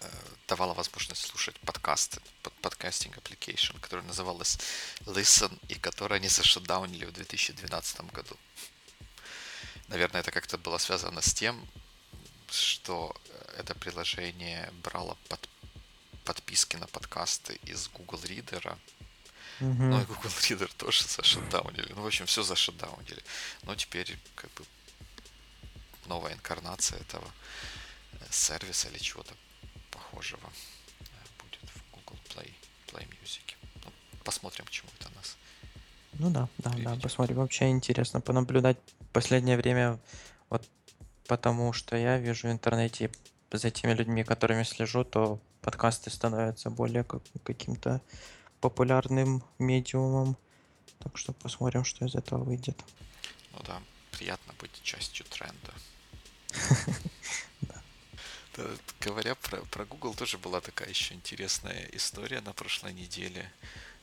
э, 0.00 0.08
давало 0.48 0.74
возможность 0.74 1.26
слушать 1.26 1.58
подкасты, 1.60 2.20
под 2.42 2.52
подкастинг 2.54 3.16
application, 3.16 3.78
которое 3.80 4.02
называлось 4.02 4.58
Listen, 5.00 5.58
и 5.68 5.74
которое 5.74 6.16
они 6.16 6.28
зашатдаунили 6.28 7.06
в 7.06 7.12
2012 7.12 8.00
году. 8.12 8.36
Наверное, 9.88 10.20
это 10.20 10.30
как-то 10.30 10.58
было 10.58 10.78
связано 10.78 11.22
с 11.22 11.32
тем, 11.32 11.66
что 12.50 13.16
это 13.56 13.74
приложение 13.74 14.70
брало 14.82 15.16
под 15.28 15.48
подписки 16.26 16.76
на 16.76 16.86
подкасты 16.86 17.58
из 17.70 17.88
Google 17.88 18.18
Reader. 18.18 18.76
Угу. 19.60 19.82
Ну 19.82 20.02
и 20.02 20.04
Google 20.04 20.28
Reader 20.28 20.70
тоже 20.76 21.04
зашатдаунили. 21.04 21.92
Ну, 21.94 22.02
в 22.02 22.06
общем, 22.06 22.26
все 22.26 22.42
зашатдаунили. 22.42 23.22
Но 23.62 23.74
теперь 23.74 24.18
как 24.34 24.50
бы 24.54 24.64
новая 26.06 26.34
инкарнация 26.34 26.98
этого 27.00 27.28
э, 28.12 28.16
сервиса 28.30 28.88
или 28.88 28.98
чего-то 28.98 29.34
похожего 29.90 30.50
э, 31.00 31.04
будет 31.38 31.70
в 31.70 31.90
Google 31.94 32.18
Play, 32.28 32.52
Play 32.88 33.08
Music. 33.22 33.54
Ну, 33.84 33.92
посмотрим, 34.24 34.66
к 34.66 34.70
чему 34.70 34.90
это 34.98 35.08
нас. 35.14 35.36
Ну 36.14 36.30
да, 36.30 36.48
да, 36.58 36.70
да, 36.70 36.76
приведет. 36.76 37.02
посмотрим. 37.02 37.36
Вообще 37.36 37.70
интересно 37.70 38.20
понаблюдать 38.20 38.78
последнее 39.12 39.56
время, 39.56 39.98
вот 40.50 40.66
потому 41.28 41.72
что 41.72 41.96
я 41.96 42.18
вижу 42.18 42.48
в 42.48 42.50
интернете 42.50 43.10
за 43.52 43.70
теми 43.70 43.92
людьми, 43.94 44.24
которыми 44.24 44.64
слежу, 44.64 45.04
то 45.04 45.40
подкасты 45.66 46.10
становятся 46.10 46.70
более 46.70 47.02
как, 47.02 47.22
каким-то 47.42 48.00
популярным 48.60 49.42
медиумом. 49.58 50.36
Так 51.00 51.18
что 51.18 51.32
посмотрим, 51.32 51.84
что 51.84 52.04
из 52.06 52.14
этого 52.14 52.44
выйдет. 52.44 52.78
Ну 53.50 53.58
да, 53.64 53.82
приятно 54.12 54.54
быть 54.60 54.70
частью 54.84 55.26
тренда. 55.26 55.74
Говоря 59.00 59.34
про, 59.34 59.60
про 59.62 59.84
Google, 59.84 60.14
тоже 60.14 60.38
была 60.38 60.60
такая 60.60 60.88
еще 60.88 61.14
интересная 61.14 61.90
история 61.92 62.40
на 62.42 62.52
прошлой 62.52 62.92
неделе, 62.92 63.52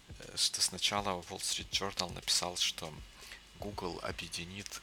э, 0.10 0.36
что 0.36 0.62
сначала 0.62 1.22
Wall 1.30 1.40
Street 1.40 1.70
Journal 1.72 2.14
написал, 2.14 2.58
что 2.58 2.94
Google 3.62 4.02
объединит 4.04 4.82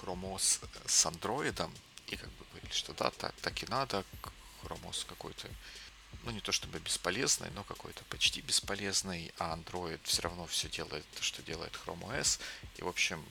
Chrome 0.00 0.34
OS 0.34 0.66
с 0.86 1.06
Android, 1.06 1.70
и 2.06 2.16
как 2.16 2.30
бы 2.30 2.44
говорили, 2.50 2.72
что 2.72 2.94
да, 2.94 3.10
так, 3.10 3.34
так 3.42 3.62
и 3.62 3.66
надо, 3.66 4.02
Chrome 4.62 4.90
OS 4.90 5.06
какой-то 5.06 5.48
ну 6.26 6.32
не 6.32 6.40
то 6.40 6.50
чтобы 6.50 6.80
бесполезный, 6.80 7.50
но 7.54 7.62
какой-то 7.62 8.02
почти 8.04 8.40
бесполезный, 8.40 9.32
а 9.38 9.56
Android 9.56 10.00
все 10.02 10.22
равно 10.22 10.46
все 10.46 10.68
делает 10.68 11.04
то, 11.14 11.22
что 11.22 11.40
делает 11.42 11.72
Chrome 11.72 12.02
OS. 12.02 12.40
И, 12.76 12.82
в 12.82 12.88
общем, 12.88 13.24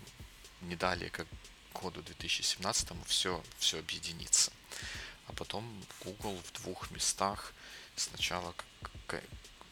не 0.61 0.77
далее, 0.77 1.09
как 1.09 1.27
году 1.73 2.01
2017 2.01 2.87
все, 3.05 3.43
все 3.59 3.79
объединится. 3.79 4.51
А 5.27 5.33
потом 5.33 5.65
Google 6.05 6.37
в 6.37 6.61
двух 6.61 6.89
местах 6.91 7.53
сначала 7.97 8.55
как, 9.07 9.23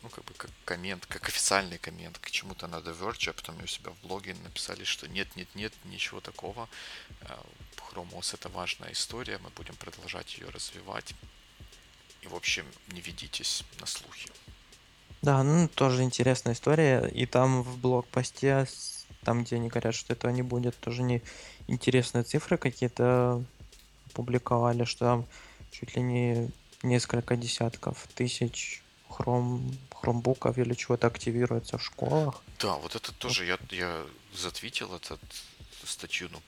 ну, 0.01 0.09
как 0.09 0.25
бы 0.25 0.33
как 0.33 0.51
коммент, 0.65 1.05
как 1.05 1.29
официальный 1.29 1.77
коммент 1.77 2.17
к 2.17 2.29
чему-то 2.29 2.67
на 2.67 2.75
The 2.75 2.93
Verge, 2.99 3.29
а 3.29 3.33
потом 3.33 3.63
у 3.63 3.67
себя 3.67 3.91
в 3.91 3.99
блоге 4.01 4.33
написали, 4.43 4.83
что 4.83 5.07
нет, 5.07 5.33
нет, 5.37 5.47
нет, 5.55 5.73
ничего 5.85 6.19
такого. 6.19 6.67
Chrome 7.77 8.11
OS 8.11 8.33
это 8.33 8.49
важная 8.49 8.91
история, 8.91 9.37
мы 9.37 9.49
будем 9.51 9.77
продолжать 9.77 10.37
ее 10.37 10.49
развивать. 10.49 11.15
И, 12.23 12.27
в 12.27 12.35
общем, 12.35 12.65
не 12.87 13.01
ведитесь 13.01 13.63
на 13.79 13.85
слухи. 13.85 14.29
Да, 15.21 15.43
ну 15.43 15.67
тоже 15.67 16.03
интересная 16.03 16.53
история. 16.53 17.07
И 17.07 17.25
там 17.25 17.63
в 17.63 17.77
блог-посте, 17.77 18.67
там, 19.23 19.43
где 19.43 19.57
они 19.57 19.69
говорят, 19.69 19.95
что 19.95 20.13
этого 20.13 20.31
не 20.31 20.41
будет, 20.41 20.77
тоже 20.79 21.03
не 21.03 21.21
интересные 21.67 22.23
цифры 22.23 22.57
какие-то 22.57 23.43
публиковали, 24.13 24.83
что 24.83 25.05
там 25.05 25.25
чуть 25.71 25.95
ли 25.95 26.01
не 26.01 26.51
несколько 26.83 27.35
десятков 27.35 28.07
тысяч 28.15 28.83
хром, 29.09 29.77
хромбуков 29.93 30.57
или 30.57 30.73
чего-то 30.73 31.07
активируется 31.07 31.77
в 31.77 31.83
школах. 31.83 32.43
Да, 32.59 32.75
вот 32.75 32.95
это 32.95 33.13
тоже 33.13 33.45
я, 33.45 33.57
я 33.71 34.05
затвитил 34.33 34.93
этот 34.93 35.21
статью, 35.85 36.29
ну, 36.31 36.41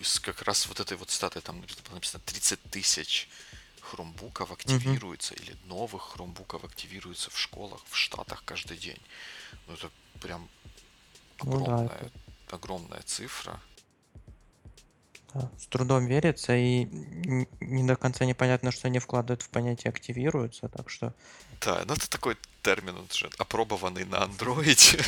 из 0.00 0.20
как 0.20 0.42
раз 0.42 0.66
вот 0.68 0.80
этой 0.80 0.96
вот 0.96 1.10
статы, 1.10 1.40
там 1.40 1.64
написано 1.92 2.22
30 2.26 2.62
тысяч 2.70 3.28
хромбуков 3.88 4.52
активируется 4.52 5.34
угу. 5.34 5.42
или 5.42 5.56
новых 5.64 6.02
хромбуков 6.12 6.64
активируется 6.64 7.30
в 7.30 7.38
школах 7.38 7.80
в 7.88 7.96
штатах 7.96 8.42
каждый 8.44 8.76
день. 8.76 9.00
Ну 9.66 9.74
это 9.74 9.90
прям 10.20 10.48
огромная, 11.38 11.78
ну, 11.78 11.88
да, 11.88 11.94
это... 11.94 12.10
огромная 12.56 13.02
цифра. 13.02 13.60
Да, 15.34 15.50
с 15.58 15.66
трудом 15.66 16.06
верится 16.06 16.56
и 16.56 16.86
не 17.60 17.86
до 17.86 17.96
конца 17.96 18.24
непонятно, 18.24 18.72
что 18.72 18.88
они 18.88 18.98
вкладывают 18.98 19.42
в 19.42 19.50
понятие 19.50 19.90
активируются, 19.90 20.68
так 20.68 20.88
что. 20.90 21.14
Да, 21.60 21.82
ну 21.86 21.94
это 21.94 22.08
такой 22.08 22.36
термин, 22.62 22.96
он 22.96 23.08
же 23.10 23.30
опробованный 23.38 24.04
на 24.04 24.22
андроиде. 24.22 25.02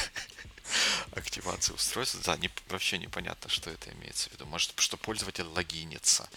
Активация 1.16 1.74
устройства. 1.74 2.20
Да, 2.24 2.36
не, 2.36 2.50
вообще 2.68 2.98
непонятно, 2.98 3.50
что 3.50 3.70
это 3.70 3.90
имеется 3.92 4.28
в 4.28 4.32
виду. 4.34 4.46
Может, 4.46 4.78
что 4.78 4.96
пользователь 4.96 5.44
логинится 5.44 6.28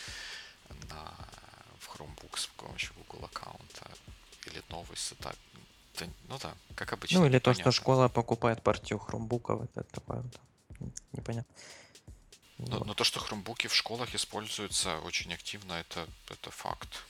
на 0.89 1.13
Chromebook 2.33 2.37
с 2.37 2.47
помощью 2.47 2.93
Google 2.95 3.25
аккаунта 3.25 3.89
или 4.45 4.61
новый 4.69 4.97
сетап. 4.97 5.35
Ну 6.27 6.37
да, 6.41 6.55
как 6.75 6.93
обычно. 6.93 7.19
Ну 7.19 7.25
или 7.27 7.39
то, 7.39 7.53
что 7.53 7.71
школа 7.71 8.09
покупает 8.09 8.63
партию 8.63 8.99
хромбуков, 8.99 9.61
это 9.75 9.83
такое 9.83 10.23
непонятно. 11.11 11.53
Но, 12.57 12.79
Вот. 12.79 12.87
но 12.87 12.93
то, 12.93 13.03
что 13.03 13.19
хромбуки 13.19 13.67
в 13.67 13.75
школах 13.75 14.15
используются 14.15 14.99
очень 15.01 15.33
активно, 15.33 15.73
это, 15.73 16.07
это 16.29 16.49
факт. 16.51 17.03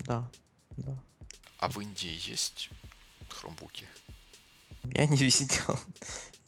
Да, 0.00 0.28
да. 0.76 0.96
А 1.58 1.68
в 1.68 1.80
Индии 1.80 2.30
есть 2.30 2.70
хромбуки? 3.28 3.88
Я 4.84 5.06
не 5.06 5.16
видел. 5.16 5.78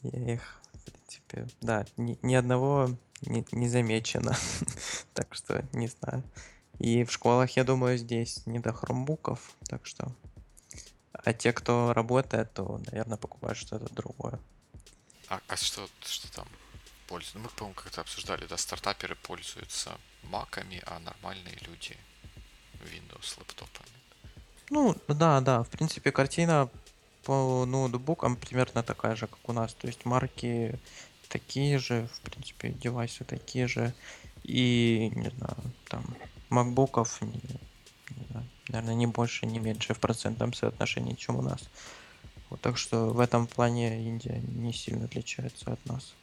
Я 0.03 0.33
их, 0.33 0.61
в 0.73 0.91
принципе, 0.91 1.47
да, 1.61 1.85
ни, 1.95 2.19
ни 2.21 2.35
одного 2.35 2.97
не, 3.21 3.45
не 3.51 3.69
замечено. 3.69 4.35
Так 5.13 5.33
что 5.33 5.65
не 5.73 5.87
знаю. 5.87 6.23
И 6.79 7.03
в 7.03 7.11
школах, 7.11 7.51
я 7.57 7.63
думаю, 7.63 7.97
здесь 7.97 8.45
не 8.45 8.59
до 8.59 8.73
хромбуков, 8.73 9.55
так 9.67 9.85
что... 9.85 10.11
А 11.11 11.33
те, 11.33 11.51
кто 11.51 11.93
работает, 11.93 12.53
то, 12.53 12.79
наверное, 12.85 13.17
покупают 13.17 13.57
что-то 13.57 13.93
другое. 13.93 14.39
А, 15.29 15.41
а 15.47 15.57
что, 15.57 15.87
что 16.01 16.31
там 16.31 16.47
пользуются? 17.07 17.37
Ну, 17.37 17.43
мы, 17.43 17.49
по-моему, 17.49 17.75
как-то 17.75 18.01
обсуждали, 18.01 18.45
да, 18.45 18.55
стартаперы 18.57 19.15
пользуются 19.15 19.97
маками, 20.23 20.81
а 20.85 20.99
нормальные 20.99 21.57
люди 21.61 21.97
Windows 22.75 23.39
лэптопами. 23.39 23.89
Ну, 24.69 24.95
да, 25.07 25.41
да, 25.41 25.63
в 25.63 25.69
принципе, 25.69 26.11
картина 26.11 26.69
по 27.23 27.65
ноутбукам 27.65 28.35
примерно 28.35 28.83
такая 28.83 29.15
же, 29.15 29.27
как 29.27 29.49
у 29.49 29.53
нас. 29.53 29.73
То 29.73 29.87
есть 29.87 30.05
марки 30.05 30.79
такие 31.29 31.79
же, 31.79 32.07
в 32.13 32.21
принципе, 32.21 32.69
девайсы 32.69 33.23
такие 33.23 33.67
же. 33.67 33.93
И, 34.43 35.11
не 35.15 35.29
знаю, 35.31 35.57
там, 35.89 36.05
макбуков, 36.49 37.21
не, 37.21 37.27
не 37.27 38.25
знаю, 38.29 38.45
наверное, 38.69 38.95
не 38.95 39.07
больше, 39.07 39.45
не 39.45 39.59
меньше 39.59 39.93
в 39.93 39.99
процентном 39.99 40.53
соотношении, 40.53 41.15
чем 41.15 41.37
у 41.37 41.41
нас. 41.41 41.61
Вот, 42.49 42.61
так 42.61 42.77
что 42.77 43.09
в 43.09 43.19
этом 43.19 43.47
плане 43.47 44.07
Индия 44.07 44.39
не 44.39 44.73
сильно 44.73 45.05
отличается 45.05 45.73
от 45.73 45.85
нас. 45.85 46.13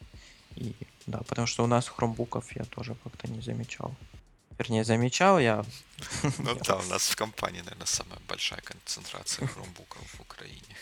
И 0.57 0.75
да, 1.07 1.19
потому 1.19 1.47
что 1.47 1.64
у 1.64 1.66
нас 1.66 1.88
хромбуков 1.88 2.57
я 2.57 2.64
тоже 2.64 2.97
как-то 3.04 3.28
не 3.28 3.40
замечал. 3.40 3.95
Вернее, 4.59 4.85
замечал 4.85 5.38
я. 5.38 5.64
Ну 6.38 6.54
да, 6.54 6.76
у 6.76 6.83
нас 6.85 7.09
в 7.09 7.16
компании, 7.16 7.61
наверное, 7.61 7.87
самая 7.87 8.19
большая 8.28 8.61
концентрация 8.61 9.49
хромбуков 9.49 10.02
в 10.07 10.21
Украине. 10.21 10.76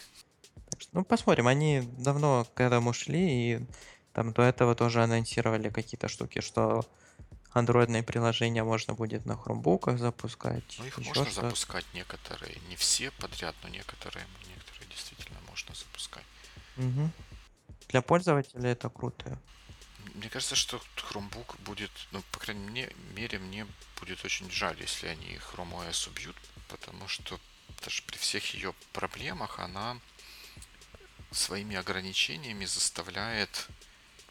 Ну, 0.92 1.04
посмотрим. 1.04 1.46
Они 1.46 1.80
давно 1.80 2.46
к 2.54 2.60
этому 2.60 2.92
шли, 2.92 3.54
и 3.54 3.66
там 4.12 4.32
до 4.32 4.42
этого 4.42 4.74
тоже 4.74 5.02
анонсировали 5.02 5.70
какие-то 5.70 6.08
штуки, 6.08 6.40
что 6.40 6.84
андроидные 7.52 8.02
приложения 8.02 8.64
можно 8.64 8.94
будет 8.94 9.26
на 9.26 9.36
хромбуках 9.36 9.98
запускать. 9.98 10.76
Ну, 10.78 10.86
их 10.86 10.98
можно 10.98 11.24
что-то. 11.26 11.42
запускать 11.42 11.86
некоторые, 11.94 12.58
не 12.68 12.76
все 12.76 13.10
подряд, 13.12 13.54
но 13.62 13.68
некоторые, 13.68 14.26
некоторые 14.48 14.88
действительно 14.90 15.38
можно 15.48 15.74
запускать. 15.74 16.24
Мгм. 16.76 17.12
Для 17.88 18.02
пользователя 18.02 18.70
это 18.70 18.88
круто. 18.88 19.38
Мне 20.14 20.28
кажется, 20.28 20.56
что 20.56 20.80
Chromebook 20.96 21.60
будет, 21.62 21.90
ну, 22.10 22.22
по 22.32 22.38
крайней 22.38 22.88
мере, 23.14 23.38
мне 23.38 23.66
будет 24.00 24.24
очень 24.24 24.50
жаль, 24.50 24.76
если 24.80 25.06
они 25.06 25.38
Chrome 25.52 25.88
OS 25.88 26.08
убьют, 26.08 26.36
потому 26.68 27.08
что 27.08 27.38
даже 27.82 28.02
при 28.02 28.16
всех 28.16 28.54
ее 28.54 28.74
проблемах 28.92 29.58
она 29.58 29.98
своими 31.30 31.76
ограничениями 31.76 32.64
заставляет 32.64 33.68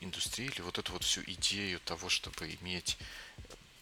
индустрию 0.02 0.52
или 0.52 0.62
вот 0.62 0.78
эту 0.78 0.92
вот 0.94 1.04
всю 1.04 1.22
идею 1.24 1.80
того, 1.80 2.10
чтобы 2.10 2.58
иметь 2.62 2.98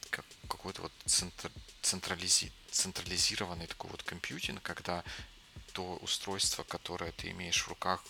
как- 0.10 0.26
какой-то 0.48 0.84
вот 0.84 0.92
центр- 1.06 1.52
централизи- 1.82 2.52
централизированный 2.72 3.68
такой 3.68 3.90
вот 3.90 4.04
компьютинг, 4.04 4.62
когда 4.62 5.04
то 5.74 5.96
устройство, 5.98 6.64
которое 6.64 7.12
ты 7.12 7.30
имеешь 7.32 7.64
в 7.64 7.68
руках, 7.70 8.04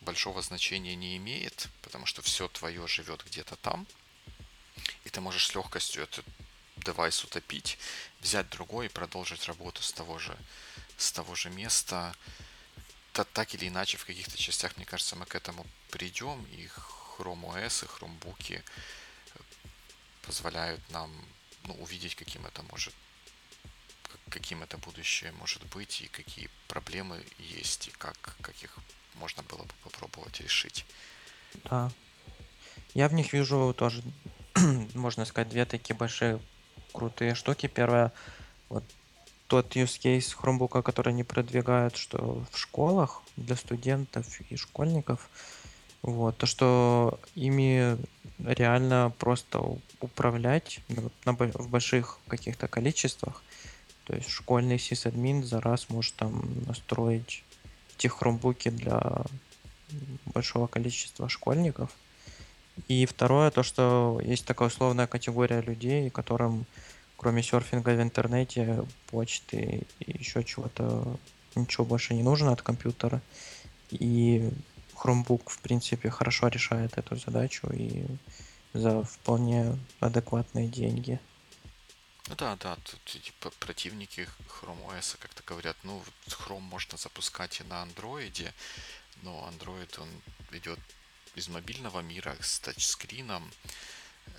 большого 0.00 0.42
значения 0.42 0.94
не 0.94 1.16
имеет, 1.16 1.68
потому 1.82 2.06
что 2.06 2.22
все 2.22 2.48
твое 2.48 2.86
живет 2.86 3.24
где-то 3.24 3.56
там, 3.56 3.86
и 5.04 5.10
ты 5.10 5.20
можешь 5.20 5.46
с 5.46 5.54
легкостью 5.54 6.02
этот 6.04 6.24
девайс 6.76 7.22
утопить, 7.24 7.78
взять 8.20 8.48
другой 8.50 8.86
и 8.86 8.88
продолжить 8.88 9.46
работу 9.46 9.82
с 9.82 9.92
того 9.92 10.18
же, 10.18 10.36
с 10.96 11.12
того 11.12 11.34
же 11.34 11.50
места. 11.50 12.14
Та- 13.12 13.24
так 13.24 13.54
или 13.54 13.68
иначе, 13.68 13.98
в 13.98 14.04
каких-то 14.06 14.38
частях, 14.38 14.76
мне 14.76 14.86
кажется, 14.86 15.16
мы 15.16 15.26
к 15.26 15.34
этому 15.34 15.66
придем, 15.90 16.44
и 16.52 16.68
Chrome 17.20 17.44
OS, 17.54 17.84
и 17.84 17.86
Chromebook 17.86 18.62
позволяют 20.22 20.80
нам 20.90 21.10
ну, 21.64 21.74
увидеть, 21.74 22.14
каким 22.14 22.46
это 22.46 22.62
может 22.70 22.94
как- 24.02 24.20
каким 24.30 24.62
это 24.62 24.78
будущее 24.78 25.32
может 25.32 25.62
быть 25.66 26.00
и 26.00 26.08
какие 26.08 26.48
проблемы 26.68 27.22
есть 27.38 27.88
и 27.88 27.90
как, 27.90 28.16
как 28.40 28.62
их 28.62 28.78
можно 29.14 29.42
было 29.42 29.62
бы 29.62 29.74
попробовать 29.84 30.40
решить. 30.40 30.86
Да. 31.64 31.90
Я 32.94 33.08
в 33.08 33.12
них 33.12 33.32
вижу 33.32 33.74
тоже, 33.76 34.02
можно 34.94 35.24
сказать, 35.24 35.48
две 35.48 35.64
такие 35.64 35.96
большие 35.96 36.40
крутые 36.92 37.34
штуки. 37.34 37.66
Первое, 37.66 38.12
вот 38.68 38.84
тот 39.46 39.76
use 39.76 40.00
case 40.00 40.34
хромбука, 40.34 40.82
который 40.82 41.12
они 41.12 41.24
продвигают, 41.24 41.96
что 41.96 42.44
в 42.50 42.58
школах 42.58 43.22
для 43.36 43.56
студентов 43.56 44.40
и 44.40 44.56
школьников, 44.56 45.28
вот, 46.02 46.36
то, 46.38 46.46
что 46.46 47.18
ими 47.34 47.96
реально 48.38 49.12
просто 49.18 49.62
управлять 50.00 50.80
ну, 50.88 51.10
на 51.24 51.34
бо- 51.34 51.52
в 51.54 51.68
больших 51.68 52.18
каких-то 52.26 52.68
количествах. 52.68 53.42
То 54.06 54.14
есть 54.14 54.28
школьный 54.28 54.78
сисадмин 54.78 55.44
за 55.44 55.60
раз 55.60 55.88
может 55.90 56.14
там 56.14 56.42
настроить 56.66 57.44
эти 57.96 58.06
хромбуки 58.06 58.70
для 58.70 59.22
большого 60.34 60.66
количества 60.66 61.28
школьников. 61.28 61.90
И 62.88 63.04
второе, 63.04 63.50
то, 63.50 63.62
что 63.62 64.20
есть 64.24 64.46
такая 64.46 64.68
условная 64.68 65.06
категория 65.06 65.60
людей, 65.60 66.08
которым 66.08 66.64
кроме 67.20 67.42
серфинга 67.42 67.90
в 67.90 68.00
интернете, 68.00 68.82
почты 69.10 69.82
и 70.00 70.18
еще 70.18 70.42
чего-то, 70.42 71.04
ничего 71.54 71.84
больше 71.84 72.14
не 72.14 72.22
нужно 72.22 72.52
от 72.52 72.62
компьютера. 72.62 73.20
И 73.90 74.48
Chromebook, 75.00 75.48
в 75.48 75.58
принципе, 75.60 76.10
хорошо 76.10 76.48
решает 76.48 76.98
эту 76.98 77.16
задачу 77.16 77.68
и 77.72 78.04
за 78.72 79.02
вполне 79.02 79.78
адекватные 80.00 80.68
деньги. 80.68 81.18
Ну 82.28 82.36
да, 82.36 82.56
да, 82.56 82.76
тут 82.76 83.00
эти 83.16 83.32
п- 83.40 83.50
противники 83.58 84.28
Chrome 84.48 84.86
OS 84.88 85.16
как-то 85.18 85.42
говорят, 85.44 85.76
ну, 85.82 86.02
Chrome 86.26 86.60
можно 86.60 86.96
запускать 86.96 87.60
и 87.60 87.64
на 87.64 87.82
андроиде, 87.82 88.54
но 89.22 89.50
Android, 89.50 90.00
он 90.00 90.08
идет 90.52 90.78
из 91.34 91.48
мобильного 91.48 92.00
мира 92.00 92.36
с 92.40 92.60
тачскрином, 92.60 93.50
э, 94.26 94.30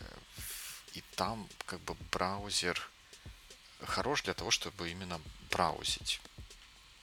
и 0.94 1.04
там 1.16 1.48
как 1.66 1.80
бы 1.82 1.96
браузер 2.12 2.90
хорош 3.84 4.24
для 4.24 4.34
того, 4.34 4.52
чтобы 4.52 4.90
именно 4.90 5.20
браузить. 5.50 6.22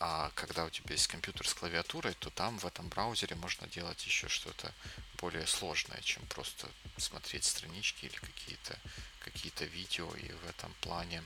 А 0.01 0.31
когда 0.37 0.65
у 0.65 0.71
тебя 0.71 0.93
есть 0.93 1.09
компьютер 1.09 1.49
с 1.49 1.55
клавиатурой, 1.55 2.15
то 2.15 2.31
там 2.31 2.59
в 2.59 2.67
этом 2.67 2.89
браузере 2.89 3.35
можно 3.35 3.67
делать 3.67 4.05
еще 4.07 4.29
что-то 4.29 4.73
более 5.21 5.47
сложное, 5.47 6.01
чем 6.03 6.25
просто 6.27 6.69
смотреть 6.97 7.45
странички 7.45 8.05
или 8.07 8.17
какие-то 8.17 8.79
какие-то 9.19 9.65
видео. 9.65 10.09
И 10.15 10.31
в 10.31 10.49
этом 10.49 10.73
плане, 10.81 11.23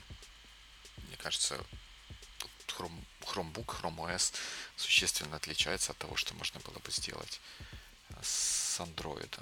мне 1.07 1.17
кажется, 1.17 1.63
Chrome, 2.67 3.03
Chromebook, 3.21 3.65
Chrome 3.65 3.97
OS 3.97 4.33
существенно 4.75 5.35
отличается 5.35 5.91
от 5.91 5.97
того, 5.99 6.15
что 6.15 6.33
можно 6.33 6.59
было 6.61 6.79
бы 6.79 6.91
сделать 6.91 7.39
э, 8.09 8.15
с 8.21 8.79
Android. 8.79 9.39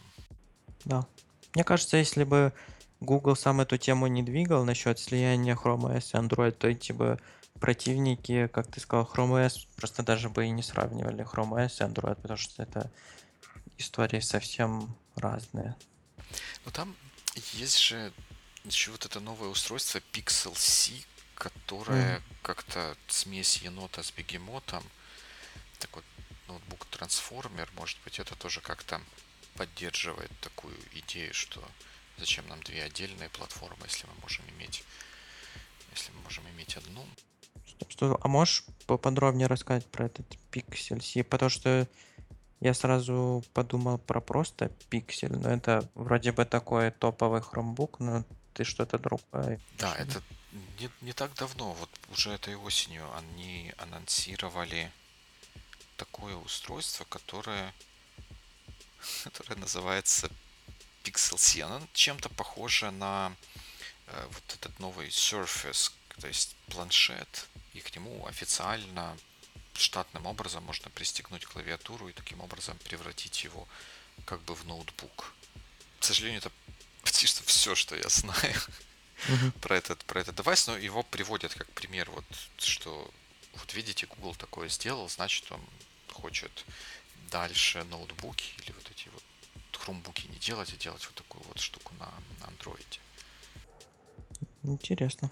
Да. 0.84 1.08
Мне 1.54 1.64
кажется, 1.64 1.98
если 1.98 2.24
бы 2.24 2.54
Google 3.00 3.36
сам 3.36 3.62
эту 3.62 3.78
тему 3.78 4.08
не 4.08 4.24
двигал 4.24 4.66
насчет 4.66 5.00
слияния 5.00 5.56
Chrome 5.56 5.96
OS 5.96 6.12
и 6.14 6.18
Android, 6.18 6.52
то 6.52 6.68
эти 6.68 6.92
бы 6.92 7.20
противники, 7.62 8.48
как 8.48 8.70
ты 8.70 8.82
сказал, 8.82 9.06
Chrome 9.06 9.46
OS 9.46 9.68
просто 9.78 10.04
даже 10.04 10.30
бы 10.30 10.46
и 10.46 10.50
не 10.50 10.64
сравнивали 10.64 11.24
Chrome 11.24 11.66
OS 11.66 11.78
и 11.80 11.90
Android, 11.90 12.16
потому 12.16 12.38
что 12.38 12.64
это 12.64 12.92
истории 13.78 14.20
совсем 14.20 14.98
разные. 15.16 15.76
Но 16.66 16.72
там 16.72 16.96
есть 17.54 17.80
же 17.80 18.12
еще 18.66 18.92
вот 18.92 19.06
это 19.06 19.20
новое 19.20 19.50
устройство 19.50 20.00
Pixel 20.12 20.54
C, 20.56 20.94
которое 21.36 22.16
Мгм. 22.16 22.24
как-то 22.42 22.96
смесь 23.08 23.58
енота 23.58 24.04
с 24.04 24.12
бегемотом. 24.12 24.84
Такой 25.80 26.04
ноутбук 26.48 26.86
трансформер, 26.88 27.70
может 27.76 27.98
быть, 28.04 28.20
это 28.20 28.36
тоже 28.36 28.62
как-то 28.62 29.02
поддерживает 29.56 30.32
такую 30.42 30.76
идею, 30.94 31.34
что 31.34 31.64
зачем 32.18 32.48
нам 32.48 32.62
две 32.64 32.84
отдельные 32.84 33.30
платформы, 33.30 33.86
если 33.86 34.08
мы 34.08 34.14
можем 34.22 34.48
иметь, 34.50 34.84
если 35.94 36.12
мы 36.12 36.22
можем 36.22 36.48
иметь 36.50 36.76
одну. 36.78 37.06
Стоп, 38.02 38.20
А 38.24 38.28
можешь 38.28 38.64
поподробнее 38.88 39.46
рассказать 39.46 39.86
про 39.86 40.06
этот 40.08 40.26
Pixel 40.52 41.02
C? 41.02 41.24
Потому 41.24 41.50
что 41.52 41.88
я 42.60 42.74
сразу 42.74 43.44
подумал 43.54 44.00
про 44.00 44.20
просто 44.22 44.72
Pixel, 44.90 45.38
но 45.38 45.52
это 45.52 45.88
вроде 45.94 46.32
бы 46.32 46.46
такой 46.46 46.90
топовый 46.90 47.42
хромбук, 47.42 48.00
но 48.00 48.26
ты 48.56 48.64
что-то 48.64 48.98
другое. 48.98 49.60
Да, 49.78 49.96
это 49.98 50.24
не, 50.80 50.90
не 51.02 51.14
так 51.14 51.36
давно, 51.36 51.74
вот 51.74 51.90
уже 52.12 52.32
этой 52.32 52.56
осенью 52.56 53.06
они 53.16 53.72
анонсировали 53.78 54.92
такое 55.96 56.36
устройство, 56.36 57.06
которое, 57.06 57.72
которое 59.26 59.60
называется 59.60 60.32
Pixel 61.04 61.38
C. 61.38 61.62
Она 61.62 61.80
чем-то 61.94 62.30
похожа 62.30 62.90
на 62.90 63.32
э, 64.08 64.28
вот 64.28 64.58
этот 64.60 64.80
новый 64.80 65.10
Surface, 65.10 65.92
то 66.20 66.28
есть 66.28 66.56
планшет, 66.68 67.48
и 67.74 67.80
к 67.80 67.96
нему 67.96 68.26
официально 68.28 69.18
штатным 69.74 70.26
образом 70.26 70.64
можно 70.64 70.90
пристегнуть 70.90 71.46
клавиатуру 71.46 72.10
и 72.10 72.14
таким 72.14 72.42
образом 72.42 72.78
превратить 72.80 73.44
его 73.44 73.68
как 74.26 74.42
бы 74.42 74.54
в 74.54 74.66
ноутбук. 74.66 75.34
К 76.00 76.04
сожалению, 76.04 76.40
это 76.40 76.52
почти 77.04 77.28
что 77.28 77.44
все, 77.44 77.76
что 77.76 77.96
я 77.96 78.10
знаю 78.10 78.56
uh-huh. 79.28 79.52
про 79.60 79.78
этот 79.78 80.04
про 80.06 80.22
этот 80.22 80.36
девайс, 80.36 80.68
но 80.68 80.78
его 80.78 81.04
приводят 81.04 81.54
как 81.54 81.70
пример, 81.72 82.10
вот 82.12 82.26
что 82.58 83.12
вот 83.54 83.74
видите, 83.74 84.08
Google 84.08 84.36
такое 84.36 84.70
сделал, 84.70 85.10
значит 85.10 85.52
он 85.52 85.62
хочет 86.12 86.66
дальше 87.30 87.84
ноутбуки 87.86 88.54
или 88.62 88.72
вот 88.74 88.90
эти 88.92 89.10
вот 89.10 89.24
хромбуки 89.78 90.28
не 90.28 90.38
делать, 90.38 90.72
а 90.74 90.78
делать 90.78 91.06
вот 91.06 91.16
такую 91.16 91.44
вот 91.46 91.60
штуку 91.60 91.94
на, 92.00 92.12
на 92.40 92.48
андроиде. 92.48 93.00
Интересно. 94.64 95.32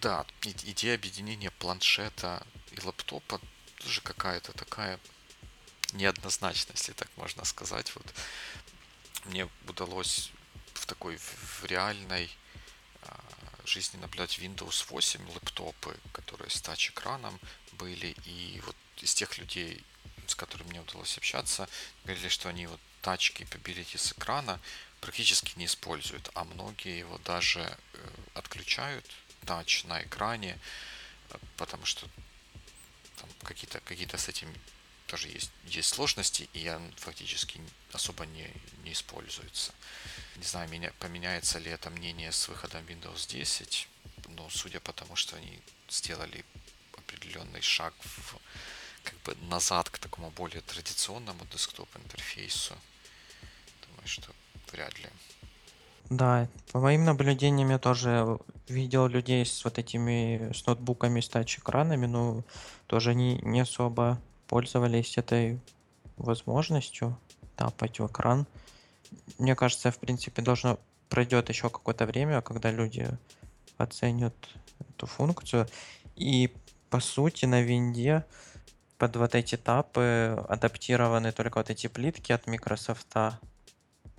Да, 0.00 0.24
идея 0.42 0.94
объединения 0.94 1.50
планшета 1.50 2.46
и 2.70 2.80
лаптопа 2.80 3.40
тоже 3.78 4.00
какая-то 4.00 4.52
такая 4.52 5.00
неоднозначная, 5.92 6.76
если 6.76 6.92
так 6.92 7.08
можно 7.16 7.44
сказать. 7.44 7.92
Вот 7.96 8.06
мне 9.24 9.48
удалось 9.66 10.30
в 10.74 10.86
такой 10.86 11.16
в 11.16 11.64
реальной 11.64 12.30
а, 13.02 13.20
жизни 13.64 13.98
наблюдать 13.98 14.38
Windows 14.38 14.86
8 14.88 15.32
лэптопы, 15.32 15.96
которые 16.12 16.50
с 16.50 16.60
тач-экраном 16.60 17.40
были, 17.72 18.14
и 18.24 18.62
вот 18.64 18.76
из 18.98 19.14
тех 19.14 19.36
людей, 19.38 19.82
с 20.28 20.36
которыми 20.36 20.68
мне 20.68 20.80
удалось 20.80 21.18
общаться, 21.18 21.68
говорили, 22.04 22.28
что 22.28 22.48
они 22.48 22.68
вот 22.68 22.80
тач 23.02 23.32
capability 23.32 23.98
с 23.98 24.12
экрана 24.12 24.60
практически 25.00 25.58
не 25.58 25.64
используют, 25.64 26.30
а 26.34 26.44
многие 26.44 26.98
его 26.98 27.18
даже 27.18 27.60
э, 27.94 28.08
отключают, 28.34 29.04
тач 29.48 29.84
на 29.84 30.02
экране, 30.02 30.58
потому 31.56 31.86
что 31.86 32.06
какие-то 33.42 33.80
какие 33.80 34.06
с 34.14 34.28
этим 34.28 34.48
тоже 35.06 35.28
есть, 35.28 35.50
есть 35.64 35.88
сложности, 35.88 36.50
и 36.52 36.68
он 36.68 36.92
фактически 36.96 37.58
особо 37.92 38.26
не, 38.26 38.46
не 38.84 38.92
используется. 38.92 39.72
Не 40.36 40.44
знаю, 40.44 40.68
меня, 40.68 40.92
поменяется 40.98 41.58
ли 41.58 41.70
это 41.70 41.88
мнение 41.88 42.30
с 42.30 42.48
выходом 42.48 42.84
Windows 42.84 43.26
10, 43.26 43.88
но 44.36 44.50
судя 44.50 44.80
по 44.80 44.92
тому, 44.92 45.16
что 45.16 45.36
они 45.36 45.58
сделали 45.88 46.44
определенный 46.92 47.62
шаг 47.62 47.94
в, 48.00 48.36
как 49.02 49.14
бы 49.22 49.34
назад 49.48 49.88
к 49.88 49.98
такому 49.98 50.30
более 50.30 50.60
традиционному 50.60 51.46
десктоп 51.46 51.88
интерфейсу, 51.96 52.74
думаю, 53.86 54.06
что 54.06 54.30
вряд 54.72 54.98
ли. 54.98 55.08
Да, 56.10 56.48
по 56.72 56.80
моим 56.80 57.06
наблюдениям 57.06 57.70
я 57.70 57.78
тоже 57.78 58.38
видел 58.68 59.06
людей 59.06 59.44
с 59.44 59.64
вот 59.64 59.78
этими 59.78 60.52
с 60.52 60.66
ноутбуками 60.66 61.20
с 61.20 61.28
тач-экранами, 61.28 62.06
но 62.06 62.44
тоже 62.86 63.10
они 63.10 63.40
не 63.42 63.60
особо 63.60 64.20
пользовались 64.46 65.18
этой 65.18 65.60
возможностью 66.16 67.18
тапать 67.56 68.00
в 68.00 68.06
экран. 68.06 68.46
Мне 69.38 69.54
кажется, 69.54 69.90
в 69.90 69.98
принципе, 69.98 70.42
должно 70.42 70.78
пройдет 71.08 71.48
еще 71.48 71.70
какое-то 71.70 72.06
время, 72.06 72.40
когда 72.42 72.70
люди 72.70 73.08
оценят 73.76 74.34
эту 74.80 75.06
функцию. 75.06 75.66
И 76.16 76.52
по 76.90 77.00
сути 77.00 77.46
на 77.46 77.62
винде 77.62 78.24
под 78.98 79.16
вот 79.16 79.34
эти 79.34 79.56
тапы 79.56 80.44
адаптированы 80.48 81.32
только 81.32 81.58
вот 81.58 81.70
эти 81.70 81.86
плитки 81.86 82.32
от 82.32 82.46
Microsoft 82.46 83.14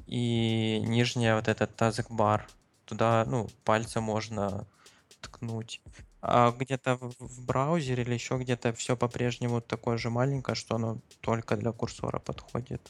и 0.08 0.82
нижняя 0.86 1.36
вот 1.36 1.48
этот 1.48 1.80
taskbar. 1.80 2.42
Туда, 2.90 3.24
ну, 3.28 3.48
пальцем 3.66 4.02
можно 4.02 4.66
ткнуть. 5.22 5.80
А 6.24 6.50
где-то 6.50 6.96
в, 6.96 7.14
в 7.20 7.46
браузере 7.46 8.02
или 8.02 8.16
еще 8.16 8.40
где-то 8.40 8.74
все 8.74 8.98
по-прежнему 8.98 9.62
такое 9.62 10.00
же 10.00 10.10
маленькое, 10.10 10.56
что 10.56 10.74
оно 10.74 11.00
только 11.22 11.56
для 11.56 11.72
курсора 11.72 12.18
подходит. 12.18 12.82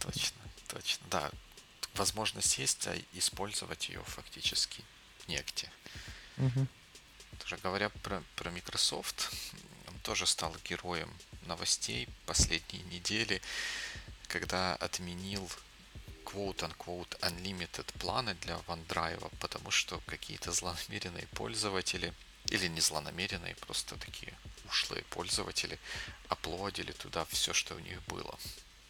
Точно, 0.00 0.40
точно. 0.66 1.06
Да, 1.10 1.30
возможность 1.94 2.58
есть, 2.58 2.88
а 2.88 2.96
использовать 3.12 3.88
ее 3.88 4.02
фактически 4.02 4.82
негде. 5.28 5.70
Угу. 6.38 6.66
Тоже 7.38 7.56
говоря 7.62 7.90
про, 7.90 8.20
про 8.34 8.50
Microsoft, 8.50 9.30
он 9.86 9.94
тоже 10.02 10.26
стал 10.26 10.52
героем 10.64 11.08
новостей 11.46 12.08
последние 12.26 12.82
недели, 12.86 13.40
когда 14.26 14.74
отменил 14.74 15.48
quote-unquote 16.28 17.18
unlimited 17.20 17.86
планы 17.98 18.34
для 18.34 18.56
OneDrive, 18.66 19.32
потому 19.40 19.70
что 19.70 20.00
какие-то 20.06 20.52
злонамеренные 20.52 21.26
пользователи, 21.28 22.12
или 22.50 22.68
не 22.68 22.80
злонамеренные, 22.80 23.54
просто 23.56 23.96
такие 23.96 24.34
ушлые 24.66 25.02
пользователи, 25.04 25.78
оплодили 26.28 26.92
туда 26.92 27.24
все, 27.26 27.54
что 27.54 27.74
у 27.74 27.78
них 27.78 28.02
было, 28.04 28.38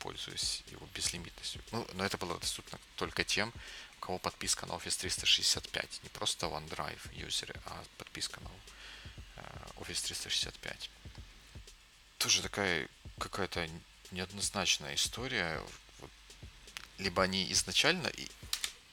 пользуясь 0.01 0.63
его 0.71 0.87
безлимитностью. 0.95 1.63
Ну, 1.71 1.87
но 1.95 2.05
это 2.05 2.19
было 2.19 2.39
доступно 2.39 2.79
только 2.97 3.25
тем, 3.25 3.53
у 3.99 4.01
кого 4.01 4.19
подписка 4.19 4.67
на 4.67 4.73
Office 4.73 4.99
365, 5.01 6.01
не 6.03 6.09
просто 6.09 6.47
OneDrive 6.47 7.15
юзеры, 7.15 7.55
а 7.67 7.85
подписка 7.99 8.41
на 8.41 8.51
э, 9.37 9.43
Office 9.77 10.05
365. 10.07 10.91
Тоже 12.19 12.43
такая 12.43 12.89
какая-то 13.19 13.69
неоднозначная 14.11 14.95
история 14.95 15.63
либо 16.99 17.23
они 17.23 17.51
изначально, 17.53 18.13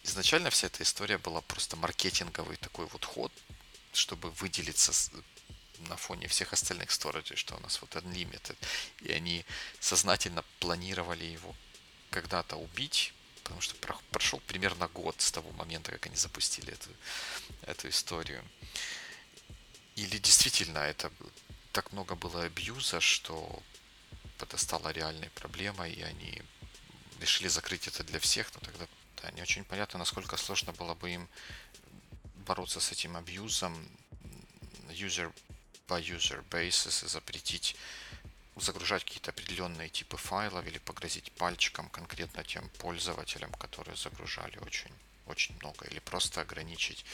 изначально 0.04 0.50
вся 0.50 0.68
эта 0.68 0.84
история 0.84 1.18
была 1.18 1.42
просто 1.42 1.76
маркетинговый 1.76 2.58
такой 2.58 2.86
вот 2.88 3.06
ход, 3.06 3.32
чтобы 3.94 4.32
выделиться 4.32 4.92
на 5.90 5.98
фоне 5.98 6.28
всех 6.28 6.54
остальных 6.54 6.92
сториджей, 6.92 7.38
что 7.38 7.56
у 7.56 7.60
нас 7.60 7.82
вот 7.82 7.96
Unlimited, 7.96 8.58
и 9.02 9.12
они 9.12 9.46
сознательно 9.80 10.44
планировали 10.60 11.26
его 11.26 11.56
когда-то 12.12 12.56
убить, 12.56 13.14
потому 13.44 13.62
что 13.62 13.76
прошел 14.12 14.40
примерно 14.48 14.88
год 14.88 15.20
с 15.22 15.32
того 15.32 15.52
момента, 15.52 15.92
как 15.92 16.06
они 16.08 16.16
запустили 16.16 16.74
эту, 16.74 16.90
эту 17.64 17.90
историю. 17.90 18.44
Или 19.96 20.18
действительно 20.18 20.80
это 20.80 21.12
так 21.72 21.92
много 21.92 22.16
было 22.16 22.44
абьюза, 22.44 23.02
что 23.02 23.62
это 24.40 24.58
стало 24.58 24.90
реальной 24.90 25.30
проблемой, 25.30 25.94
и 25.94 26.02
они 26.02 26.42
решили 27.20 27.48
закрыть 27.48 27.88
это 27.88 28.04
для 28.04 28.20
всех, 28.20 28.54
но 28.56 28.62
тогда 28.62 28.88
да, 29.22 29.32
не 29.32 29.42
очень 29.42 29.64
понятно, 29.64 30.00
насколько 30.00 30.38
сложно 30.38 30.74
было 30.74 30.94
бы 30.94 31.12
им 31.12 31.30
бороться 32.46 32.80
с 32.80 32.92
этим 32.92 33.18
абьюзом 33.18 33.76
user 34.90 35.34
by 35.88 36.02
user 36.02 36.44
basis 36.50 37.06
и 37.06 37.08
запретить 37.08 37.76
загружать 38.58 39.04
какие-то 39.04 39.32
определенные 39.32 39.90
типы 39.90 40.18
файлов 40.18 40.66
или 40.66 40.78
погрозить 40.78 41.32
пальчиком 41.34 41.90
конкретно 41.90 42.44
тем 42.44 42.70
пользователям, 42.80 43.52
которые 43.54 43.98
загружали 43.98 44.58
очень, 44.60 44.92
очень 45.28 45.56
много, 45.60 45.86
или 45.88 46.00
просто 46.00 46.42
ограничить 46.42 47.06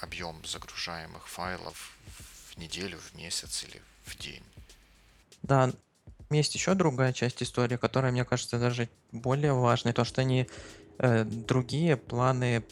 объем 0.00 0.44
загружаемых 0.44 1.28
файлов 1.28 1.92
в 2.50 2.56
неделю, 2.56 2.98
в 2.98 3.14
месяц 3.14 3.62
или 3.64 3.80
в 4.04 4.16
день. 4.16 4.42
Да, 5.42 5.72
есть 6.30 6.54
еще 6.54 6.74
другая 6.74 7.12
часть 7.12 7.42
истории, 7.42 7.76
которая, 7.76 8.12
мне 8.12 8.24
кажется, 8.24 8.58
даже 8.58 8.88
более 9.12 9.52
важной, 9.52 9.92
то, 9.92 10.04
что 10.04 10.20
они 10.20 10.46
э, 10.98 11.24
другие 11.24 11.96
планы 11.96 12.64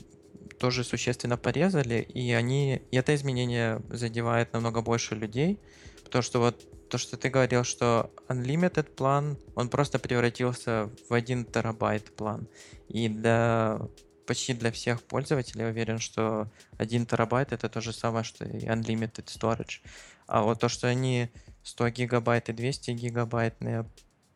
тоже 0.59 0.85
существенно 0.85 1.37
порезали, 1.37 2.01
и 2.01 2.33
они 2.33 2.83
и 2.91 2.97
это 2.97 3.15
изменение 3.15 3.81
задевает 3.89 4.53
намного 4.53 4.81
больше 4.83 5.15
людей, 5.15 5.59
потому 6.05 6.23
что 6.23 6.41
вот 6.41 6.89
то, 6.89 6.99
что 6.99 7.17
ты 7.17 7.29
говорил, 7.29 7.65
что 7.65 8.11
Unlimited 8.29 8.95
план, 8.95 9.39
он 9.55 9.69
просто 9.69 9.99
превратился 9.99 10.91
в 11.09 11.15
1 11.15 11.45
терабайт 11.47 12.17
план. 12.17 12.49
И 12.89 13.09
для 13.09 13.79
почти 14.27 14.53
для 14.53 14.71
всех 14.71 15.03
пользователей 15.03 15.63
я 15.63 15.69
уверен, 15.69 15.99
что 15.99 16.51
1 16.79 17.07
терабайт 17.07 17.53
это 17.53 17.69
то 17.69 17.81
же 17.81 17.93
самое, 17.93 18.25
что 18.25 18.45
и 18.45 18.67
Unlimited 18.67 19.27
Storage. 19.27 19.81
А 20.27 20.43
вот 20.43 20.61
то, 20.61 20.69
что 20.69 20.87
они 20.87 21.31
100 21.69 21.91
гигабайт 21.91 22.49
и 22.49 22.53
200 22.53 22.93
гигабайтные 22.93 23.85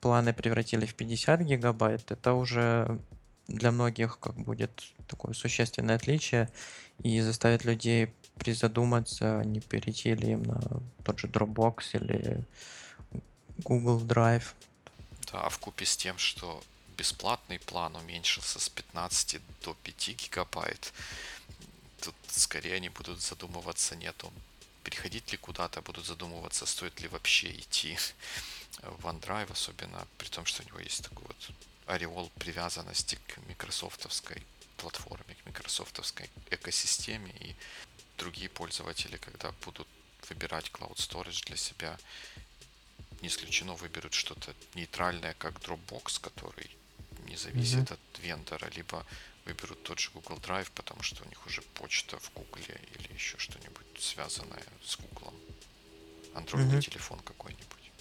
планы 0.01 0.35
превратили 0.35 0.85
в 0.85 0.95
50 0.95 1.41
гигабайт, 1.41 2.11
это 2.13 2.35
уже 2.35 3.01
для 3.49 3.73
многих 3.73 4.19
как 4.19 4.35
будет 4.35 4.71
такое 5.09 5.33
существенное 5.33 5.97
отличие 5.97 6.51
и 7.03 7.21
заставит 7.21 7.65
людей 7.65 8.13
призадуматься, 8.37 9.43
не 9.45 9.61
перейти 9.61 10.15
ли 10.15 10.33
им 10.33 10.43
на 10.43 10.61
тот 11.05 11.21
же 11.21 11.27
Dropbox 11.27 11.77
или 11.95 12.45
Google 13.59 14.01
Drive. 14.01 14.53
Да, 15.33 15.41
а 15.41 15.49
в 15.49 15.59
купе 15.59 15.87
с 15.87 15.97
тем, 15.97 16.19
что 16.19 16.63
бесплатный 16.99 17.59
план 17.59 17.97
уменьшился 17.97 18.61
с 18.61 18.69
15 18.69 19.41
до 19.65 19.75
5 19.83 20.17
гигабайт, 20.17 20.93
тут 22.03 22.15
скорее 22.29 22.75
они 22.75 22.91
будут 22.91 23.23
задумываться 23.23 23.97
не 23.97 24.07
о 24.07 24.13
том, 24.13 24.33
переходить 24.85 25.33
ли 25.33 25.39
куда-то, 25.39 25.83
будут 25.83 26.07
задумываться, 26.07 26.67
стоит 26.67 27.01
ли 27.01 27.09
вообще 27.09 27.51
идти 27.53 27.99
в 28.83 29.07
OneDrive, 29.07 29.53
особенно 29.53 30.07
при 30.19 30.29
том, 30.29 30.45
что 30.47 30.63
у 30.63 30.67
него 30.67 30.81
есть 30.81 31.03
такой 31.03 31.27
вот 31.27 31.51
ореол 31.87 32.31
привязанности 32.39 33.19
к 33.27 33.39
микрософтовской 33.49 34.43
платформе, 34.77 35.35
к 35.35 35.47
микрософтовской 35.47 36.31
экосистеме, 36.51 37.33
и 37.41 37.55
другие 38.19 38.49
пользователи, 38.49 39.17
когда 39.17 39.53
будут 39.65 39.89
выбирать 40.29 40.71
Cloud 40.73 40.97
Storage 40.97 41.45
для 41.47 41.57
себя, 41.57 41.99
не 43.21 43.29
исключено 43.29 43.75
выберут 43.75 44.15
что-то 44.15 44.55
нейтральное, 44.75 45.35
как 45.35 45.55
Dropbox, 45.55 46.21
который 46.21 46.71
не 47.27 47.37
зависит 47.37 47.91
mm-hmm. 47.91 47.95
от 47.95 48.19
вендора, 48.19 48.69
либо 48.75 49.07
выберут 49.45 49.83
тот 49.83 49.99
же 49.99 50.11
Google 50.11 50.37
Drive, 50.37 50.71
потому 50.75 51.03
что 51.03 51.25
у 51.25 51.29
них 51.29 51.47
уже 51.47 51.63
почта 51.75 52.19
в 52.19 52.33
Google 52.33 52.61
или 52.61 53.13
еще 53.13 53.39
что-нибудь 53.39 53.87
связанное 53.99 54.65
с 54.85 54.97
Google. 54.97 55.33
Андроидный 56.35 56.79
mm-hmm. 56.79 56.83
телефон 56.83 57.19
какой-нибудь. 57.21 57.93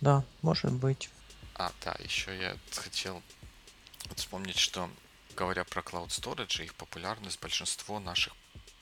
Да, 0.00 0.24
может 0.42 0.72
быть. 0.72 1.10
А, 1.54 1.72
да, 1.84 1.96
еще 2.00 2.36
я 2.36 2.56
хотел 2.72 3.22
вспомнить, 4.14 4.58
что 4.58 4.90
говоря 5.36 5.64
про 5.64 5.82
Cloud 5.82 6.08
Storage, 6.08 6.64
их 6.64 6.74
популярность 6.74 7.40
большинство 7.40 8.00
наших 8.00 8.34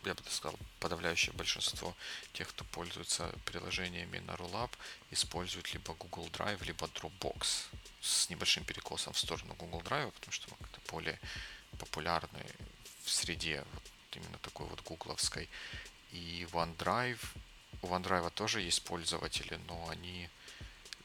я 0.06 0.14
бы 0.14 0.22
сказал, 0.30 0.58
подавляющее 0.78 1.34
большинство 1.34 1.94
тех, 2.32 2.48
кто 2.48 2.64
пользуется 2.64 3.32
приложениями 3.44 4.18
на 4.20 4.32
Rollup, 4.32 4.70
используют 5.10 5.72
либо 5.74 5.94
Google 5.94 6.28
Drive, 6.28 6.64
либо 6.64 6.86
Dropbox 6.86 7.66
с 8.00 8.30
небольшим 8.30 8.64
перекосом 8.64 9.12
в 9.12 9.18
сторону 9.18 9.54
Google 9.54 9.80
Drive, 9.80 10.12
потому 10.12 10.32
что 10.32 10.48
это 10.60 10.80
более 10.90 11.18
популярный 11.78 12.46
в 13.04 13.10
среде 13.10 13.64
вот 13.74 13.82
именно 14.12 14.38
такой 14.38 14.66
вот 14.66 14.82
гугловской. 14.82 15.48
И 16.12 16.46
OneDrive, 16.52 17.20
у 17.82 17.86
OneDrive 17.86 18.30
тоже 18.30 18.60
есть 18.62 18.82
пользователи, 18.84 19.58
но 19.68 19.88
они 19.90 20.28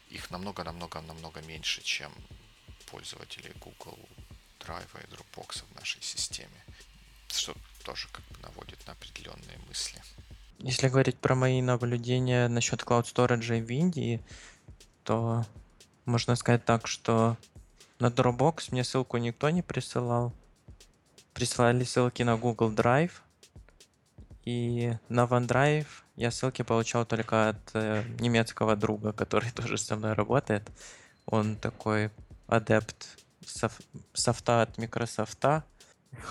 их 0.09 0.29
намного-намного-намного 0.29 1.41
меньше, 1.41 1.81
чем 1.81 2.11
пользователи 2.91 3.53
Google 3.59 3.99
Drive 4.59 4.89
и 5.01 5.13
Dropbox 5.13 5.63
в 5.71 5.75
нашей 5.75 6.01
системе. 6.01 6.63
Что 7.27 7.55
тоже 7.83 8.07
как 8.11 8.25
бы 8.27 8.39
наводит 8.41 8.85
на 8.87 8.93
определенные 8.93 9.57
мысли. 9.67 10.01
Если 10.59 10.89
говорить 10.89 11.17
про 11.17 11.33
мои 11.33 11.61
наблюдения 11.61 12.47
насчет 12.47 12.81
Cloud 12.81 13.05
Storage 13.05 13.63
в 13.63 13.69
Индии, 13.71 14.21
то 15.03 15.45
можно 16.05 16.35
сказать 16.35 16.65
так, 16.65 16.87
что 16.87 17.37
на 17.99 18.07
Dropbox 18.07 18.67
мне 18.71 18.83
ссылку 18.83 19.17
никто 19.17 19.49
не 19.49 19.61
присылал. 19.61 20.33
Присылали 21.41 21.83
ссылки 21.83 22.21
на 22.21 22.37
Google 22.37 22.69
Drive. 22.71 23.13
И 24.45 24.93
на 25.09 25.23
OneDrive 25.25 25.87
я 26.15 26.29
ссылки 26.29 26.61
получал 26.61 27.03
только 27.03 27.49
от 27.49 27.71
э, 27.73 28.03
немецкого 28.19 28.75
друга, 28.75 29.11
который 29.21 29.49
тоже 29.49 29.79
со 29.79 29.95
мной 29.95 30.13
работает. 30.13 30.69
Он 31.25 31.55
такой 31.55 32.11
адепт 32.45 33.17
соф- 33.43 33.81
софта 34.13 34.61
от 34.61 34.77
Microsoft. 34.77 35.43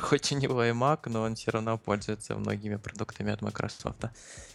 Хоть 0.00 0.30
у 0.30 0.38
него 0.38 0.62
и 0.62 0.70
Mac, 0.70 1.08
но 1.08 1.22
он 1.22 1.34
все 1.34 1.50
равно 1.50 1.76
пользуется 1.76 2.36
многими 2.36 2.76
продуктами 2.76 3.32
от 3.32 3.42
Microsoft. 3.42 4.04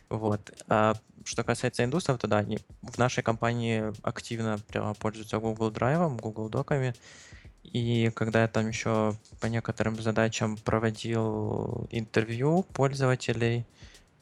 Вот. 0.07 0.53
А 0.69 0.93
что 1.25 1.43
касается 1.43 1.83
индусов, 1.83 2.17
то 2.17 2.27
да, 2.27 2.37
они 2.37 2.59
в 2.81 2.97
нашей 2.97 3.23
компании 3.23 3.91
активно 4.03 4.57
прямо 4.69 4.93
пользуются 4.93 5.37
Google 5.39 5.71
Drive, 5.71 6.17
Google 6.21 6.47
Доками. 6.47 6.95
И 7.73 8.11
когда 8.15 8.43
я 8.43 8.47
там 8.47 8.67
еще 8.67 9.15
по 9.39 9.47
некоторым 9.47 9.99
задачам 10.01 10.57
проводил 10.57 11.87
интервью 11.91 12.63
пользователей, 12.73 13.65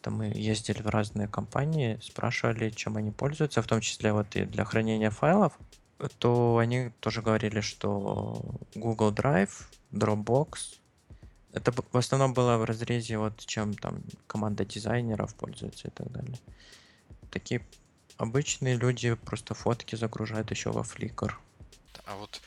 там 0.02 0.18
мы 0.18 0.26
ездили 0.34 0.82
в 0.82 0.88
разные 0.88 1.28
компании, 1.28 2.00
спрашивали, 2.02 2.70
чем 2.70 2.98
они 2.98 3.12
пользуются, 3.12 3.62
в 3.62 3.68
том 3.68 3.82
числе 3.82 4.14
вот 4.14 4.36
и 4.36 4.46
для 4.46 4.66
хранения 4.66 5.10
файлов, 5.10 5.54
то 6.20 6.58
они 6.58 6.92
тоже 7.00 7.22
говорили, 7.22 7.62
что 7.62 8.42
Google 8.76 9.12
Drive, 9.12 9.52
Dropbox, 9.92 10.80
это 11.54 11.72
в 11.72 11.98
основном 11.98 12.34
было 12.34 12.58
в 12.58 12.64
разрезе 12.66 13.18
вот 13.18 13.46
чем 13.46 13.76
там 13.76 14.02
команда 14.28 14.66
дизайнеров 14.66 15.36
пользуется 15.36 15.88
и 15.88 15.92
так 15.92 16.12
далее. 16.12 16.38
Такие 17.30 17.62
обычные 18.18 18.76
люди 18.76 19.14
просто 19.14 19.54
фотки 19.54 19.96
загружают 19.96 20.52
еще 20.52 20.72
во 20.72 20.82
Flickr. 20.82 21.32
А 22.06 22.16
вот 22.18 22.42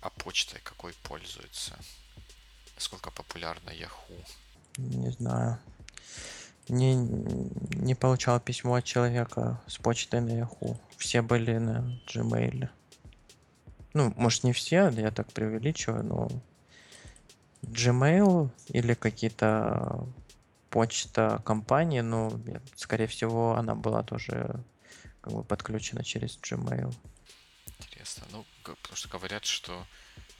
а 0.00 0.10
почтой 0.10 0.60
какой 0.60 0.92
пользуется? 1.02 1.76
Насколько 2.74 3.10
популярна 3.10 3.70
Yahoo? 3.70 4.26
Не 4.78 5.10
знаю. 5.10 5.58
Не, 6.68 6.94
не 6.94 7.94
получал 7.94 8.40
письмо 8.40 8.74
от 8.74 8.84
человека 8.84 9.60
с 9.66 9.76
почтой 9.78 10.20
на 10.20 10.30
Yahoo. 10.30 10.76
Все 10.96 11.20
были 11.22 11.58
на 11.58 12.00
Gmail. 12.06 12.68
Ну, 13.92 14.14
может, 14.16 14.44
не 14.44 14.52
все, 14.52 14.88
я 14.90 15.10
так 15.10 15.32
преувеличиваю, 15.32 16.04
но 16.04 16.28
Gmail 17.62 18.50
или 18.68 18.94
какие-то 18.94 20.06
почта 20.70 21.42
компании, 21.44 22.00
ну, 22.00 22.40
скорее 22.76 23.08
всего, 23.08 23.56
она 23.56 23.74
была 23.74 24.02
тоже 24.02 24.62
как 25.20 25.32
бы 25.32 25.42
подключена 25.42 26.04
через 26.04 26.38
Gmail. 26.38 26.94
Интересно. 27.78 28.24
Ну, 28.32 28.44
потому 28.62 28.96
что 28.96 29.08
говорят, 29.08 29.44
что 29.44 29.86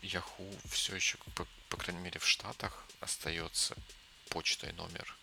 Yahoo 0.02 0.68
все 0.68 0.94
еще, 0.94 1.18
по, 1.34 1.46
по 1.68 1.76
крайней 1.76 2.02
мере, 2.02 2.18
в 2.18 2.26
Штатах 2.26 2.86
остается 3.00 3.76
почтой 4.28 4.72
номер 4.72 5.16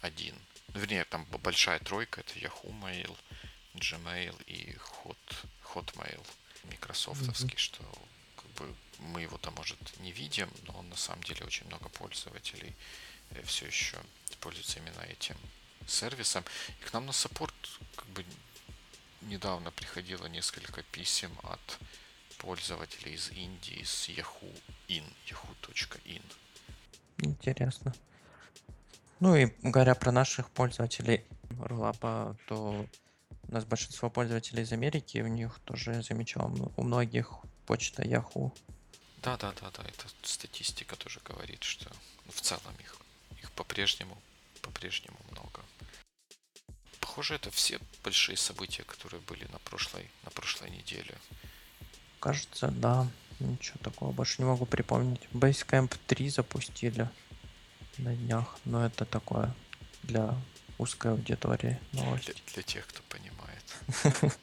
один. 0.00 0.34
Ну, 0.72 0.80
вернее, 0.80 1.04
там 1.04 1.24
большая 1.26 1.78
тройка, 1.78 2.20
это 2.20 2.34
Yahoo 2.38 2.72
Mail, 2.80 3.16
Gmail 3.74 4.42
и 4.46 4.76
Hot, 5.04 5.46
Hotmail, 5.72 6.26
микрософтовский, 6.64 7.54
mm-hmm. 7.54 7.58
что 7.58 7.84
как 8.36 8.50
бы 8.52 8.74
мы 8.98 9.22
его 9.22 9.38
там, 9.38 9.54
может, 9.54 9.78
не 10.00 10.12
видим, 10.12 10.50
но 10.66 10.82
на 10.82 10.96
самом 10.96 11.22
деле 11.22 11.44
очень 11.44 11.66
много 11.66 11.88
пользователей 11.88 12.74
э, 13.30 13.42
все 13.44 13.66
еще 13.66 13.98
пользуются 14.40 14.78
именно 14.78 15.00
этим 15.02 15.36
сервисом. 15.86 16.44
И 16.80 16.84
к 16.84 16.92
нам 16.92 17.06
на 17.06 17.12
саппорт 17.12 17.54
как 17.96 18.06
бы 18.08 18.24
недавно 19.22 19.70
приходило 19.70 20.26
несколько 20.26 20.82
писем 20.82 21.36
от 21.42 21.78
пользователей 22.44 23.14
из 23.14 23.30
Индии 23.30 23.82
с 23.82 24.08
Yahoo 24.08 24.54
in, 24.88 25.04
yahoo.in. 25.26 26.22
Интересно. 27.18 27.94
Ну 29.20 29.34
и 29.34 29.46
говоря 29.62 29.94
про 29.94 30.12
наших 30.12 30.50
пользователей 30.50 31.24
Рулапа, 31.58 32.36
то 32.46 32.86
у 33.48 33.52
нас 33.52 33.64
большинство 33.64 34.10
пользователей 34.10 34.62
из 34.62 34.72
Америки, 34.72 35.18
у 35.18 35.26
них 35.26 35.58
тоже 35.64 36.02
замечал, 36.02 36.52
у 36.76 36.82
многих 36.82 37.32
почта 37.66 38.02
Yahoo. 38.02 38.52
Да, 39.22 39.38
да, 39.38 39.54
да, 39.60 39.70
да, 39.70 39.82
это 39.82 40.06
статистика 40.22 40.96
тоже 40.96 41.20
говорит, 41.24 41.62
что 41.62 41.90
в 42.28 42.42
целом 42.42 42.74
их, 42.78 42.98
их 43.40 43.50
по-прежнему, 43.52 44.20
по-прежнему 44.60 45.16
много. 45.30 45.62
Похоже, 47.00 47.36
это 47.36 47.50
все 47.50 47.78
большие 48.02 48.36
события, 48.36 48.82
которые 48.82 49.22
были 49.22 49.46
на 49.50 49.58
прошлой, 49.60 50.10
на 50.24 50.30
прошлой 50.30 50.70
неделе. 50.70 51.14
Кажется, 52.24 52.68
да. 52.68 53.06
Ничего 53.38 53.78
такого 53.82 54.10
больше 54.10 54.40
не 54.40 54.48
могу 54.48 54.64
припомнить. 54.64 55.20
Basecamp 55.34 55.94
3 56.06 56.30
запустили 56.30 57.10
на 57.98 58.16
днях, 58.16 58.56
но 58.64 58.86
это 58.86 59.04
такое 59.04 59.54
для 60.04 60.34
узкой 60.78 61.12
аудитории 61.12 61.78
новость. 61.92 62.24
Для, 62.24 62.34
для 62.54 62.62
тех, 62.62 62.86
кто 62.86 63.02
понимает. 63.10 64.34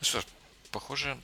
Ну 0.00 0.04
что 0.04 0.20
ж, 0.20 0.24
похоже, 0.72 1.18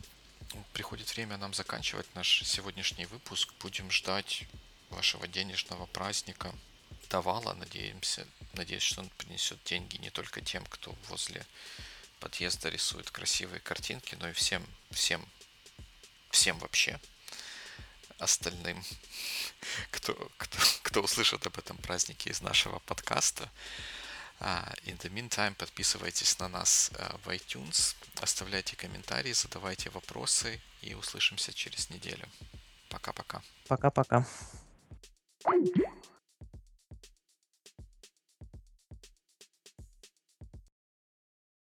приходит 0.72 1.12
время 1.14 1.36
нам 1.36 1.52
заканчивать 1.52 2.06
наш 2.14 2.42
сегодняшний 2.44 3.06
выпуск. 3.06 3.52
Будем 3.60 3.90
ждать 3.90 4.46
вашего 4.90 5.26
денежного 5.26 5.86
праздника. 5.86 6.52
Давала, 7.10 7.54
надеемся, 7.54 8.26
надеюсь, 8.52 8.82
что 8.82 9.00
он 9.00 9.10
принесет 9.16 9.58
деньги 9.64 9.96
не 9.96 10.10
только 10.10 10.40
тем, 10.40 10.64
кто 10.66 10.94
возле 11.08 11.44
подъезда 12.24 12.70
рисует 12.70 13.10
красивые 13.10 13.60
картинки, 13.60 14.16
но 14.18 14.30
и 14.30 14.32
всем, 14.32 14.64
всем, 14.90 15.22
всем 16.30 16.58
вообще 16.58 16.98
остальным, 18.18 18.82
кто, 19.90 20.14
кто, 20.38 20.58
кто 20.82 21.02
услышит 21.02 21.46
об 21.46 21.58
этом 21.58 21.76
празднике 21.76 22.30
из 22.30 22.40
нашего 22.40 22.78
подкаста. 22.78 23.50
Uh, 24.40 24.74
in 24.86 24.98
the 25.00 25.10
meantime, 25.10 25.54
подписывайтесь 25.54 26.38
на 26.38 26.48
нас 26.48 26.90
uh, 26.94 27.20
в 27.24 27.28
iTunes, 27.28 27.94
оставляйте 28.20 28.74
комментарии, 28.74 29.32
задавайте 29.32 29.90
вопросы 29.90 30.60
и 30.80 30.94
услышимся 30.94 31.52
через 31.52 31.90
неделю. 31.90 32.26
Пока-пока. 32.88 33.42
Пока-пока. 33.68 34.26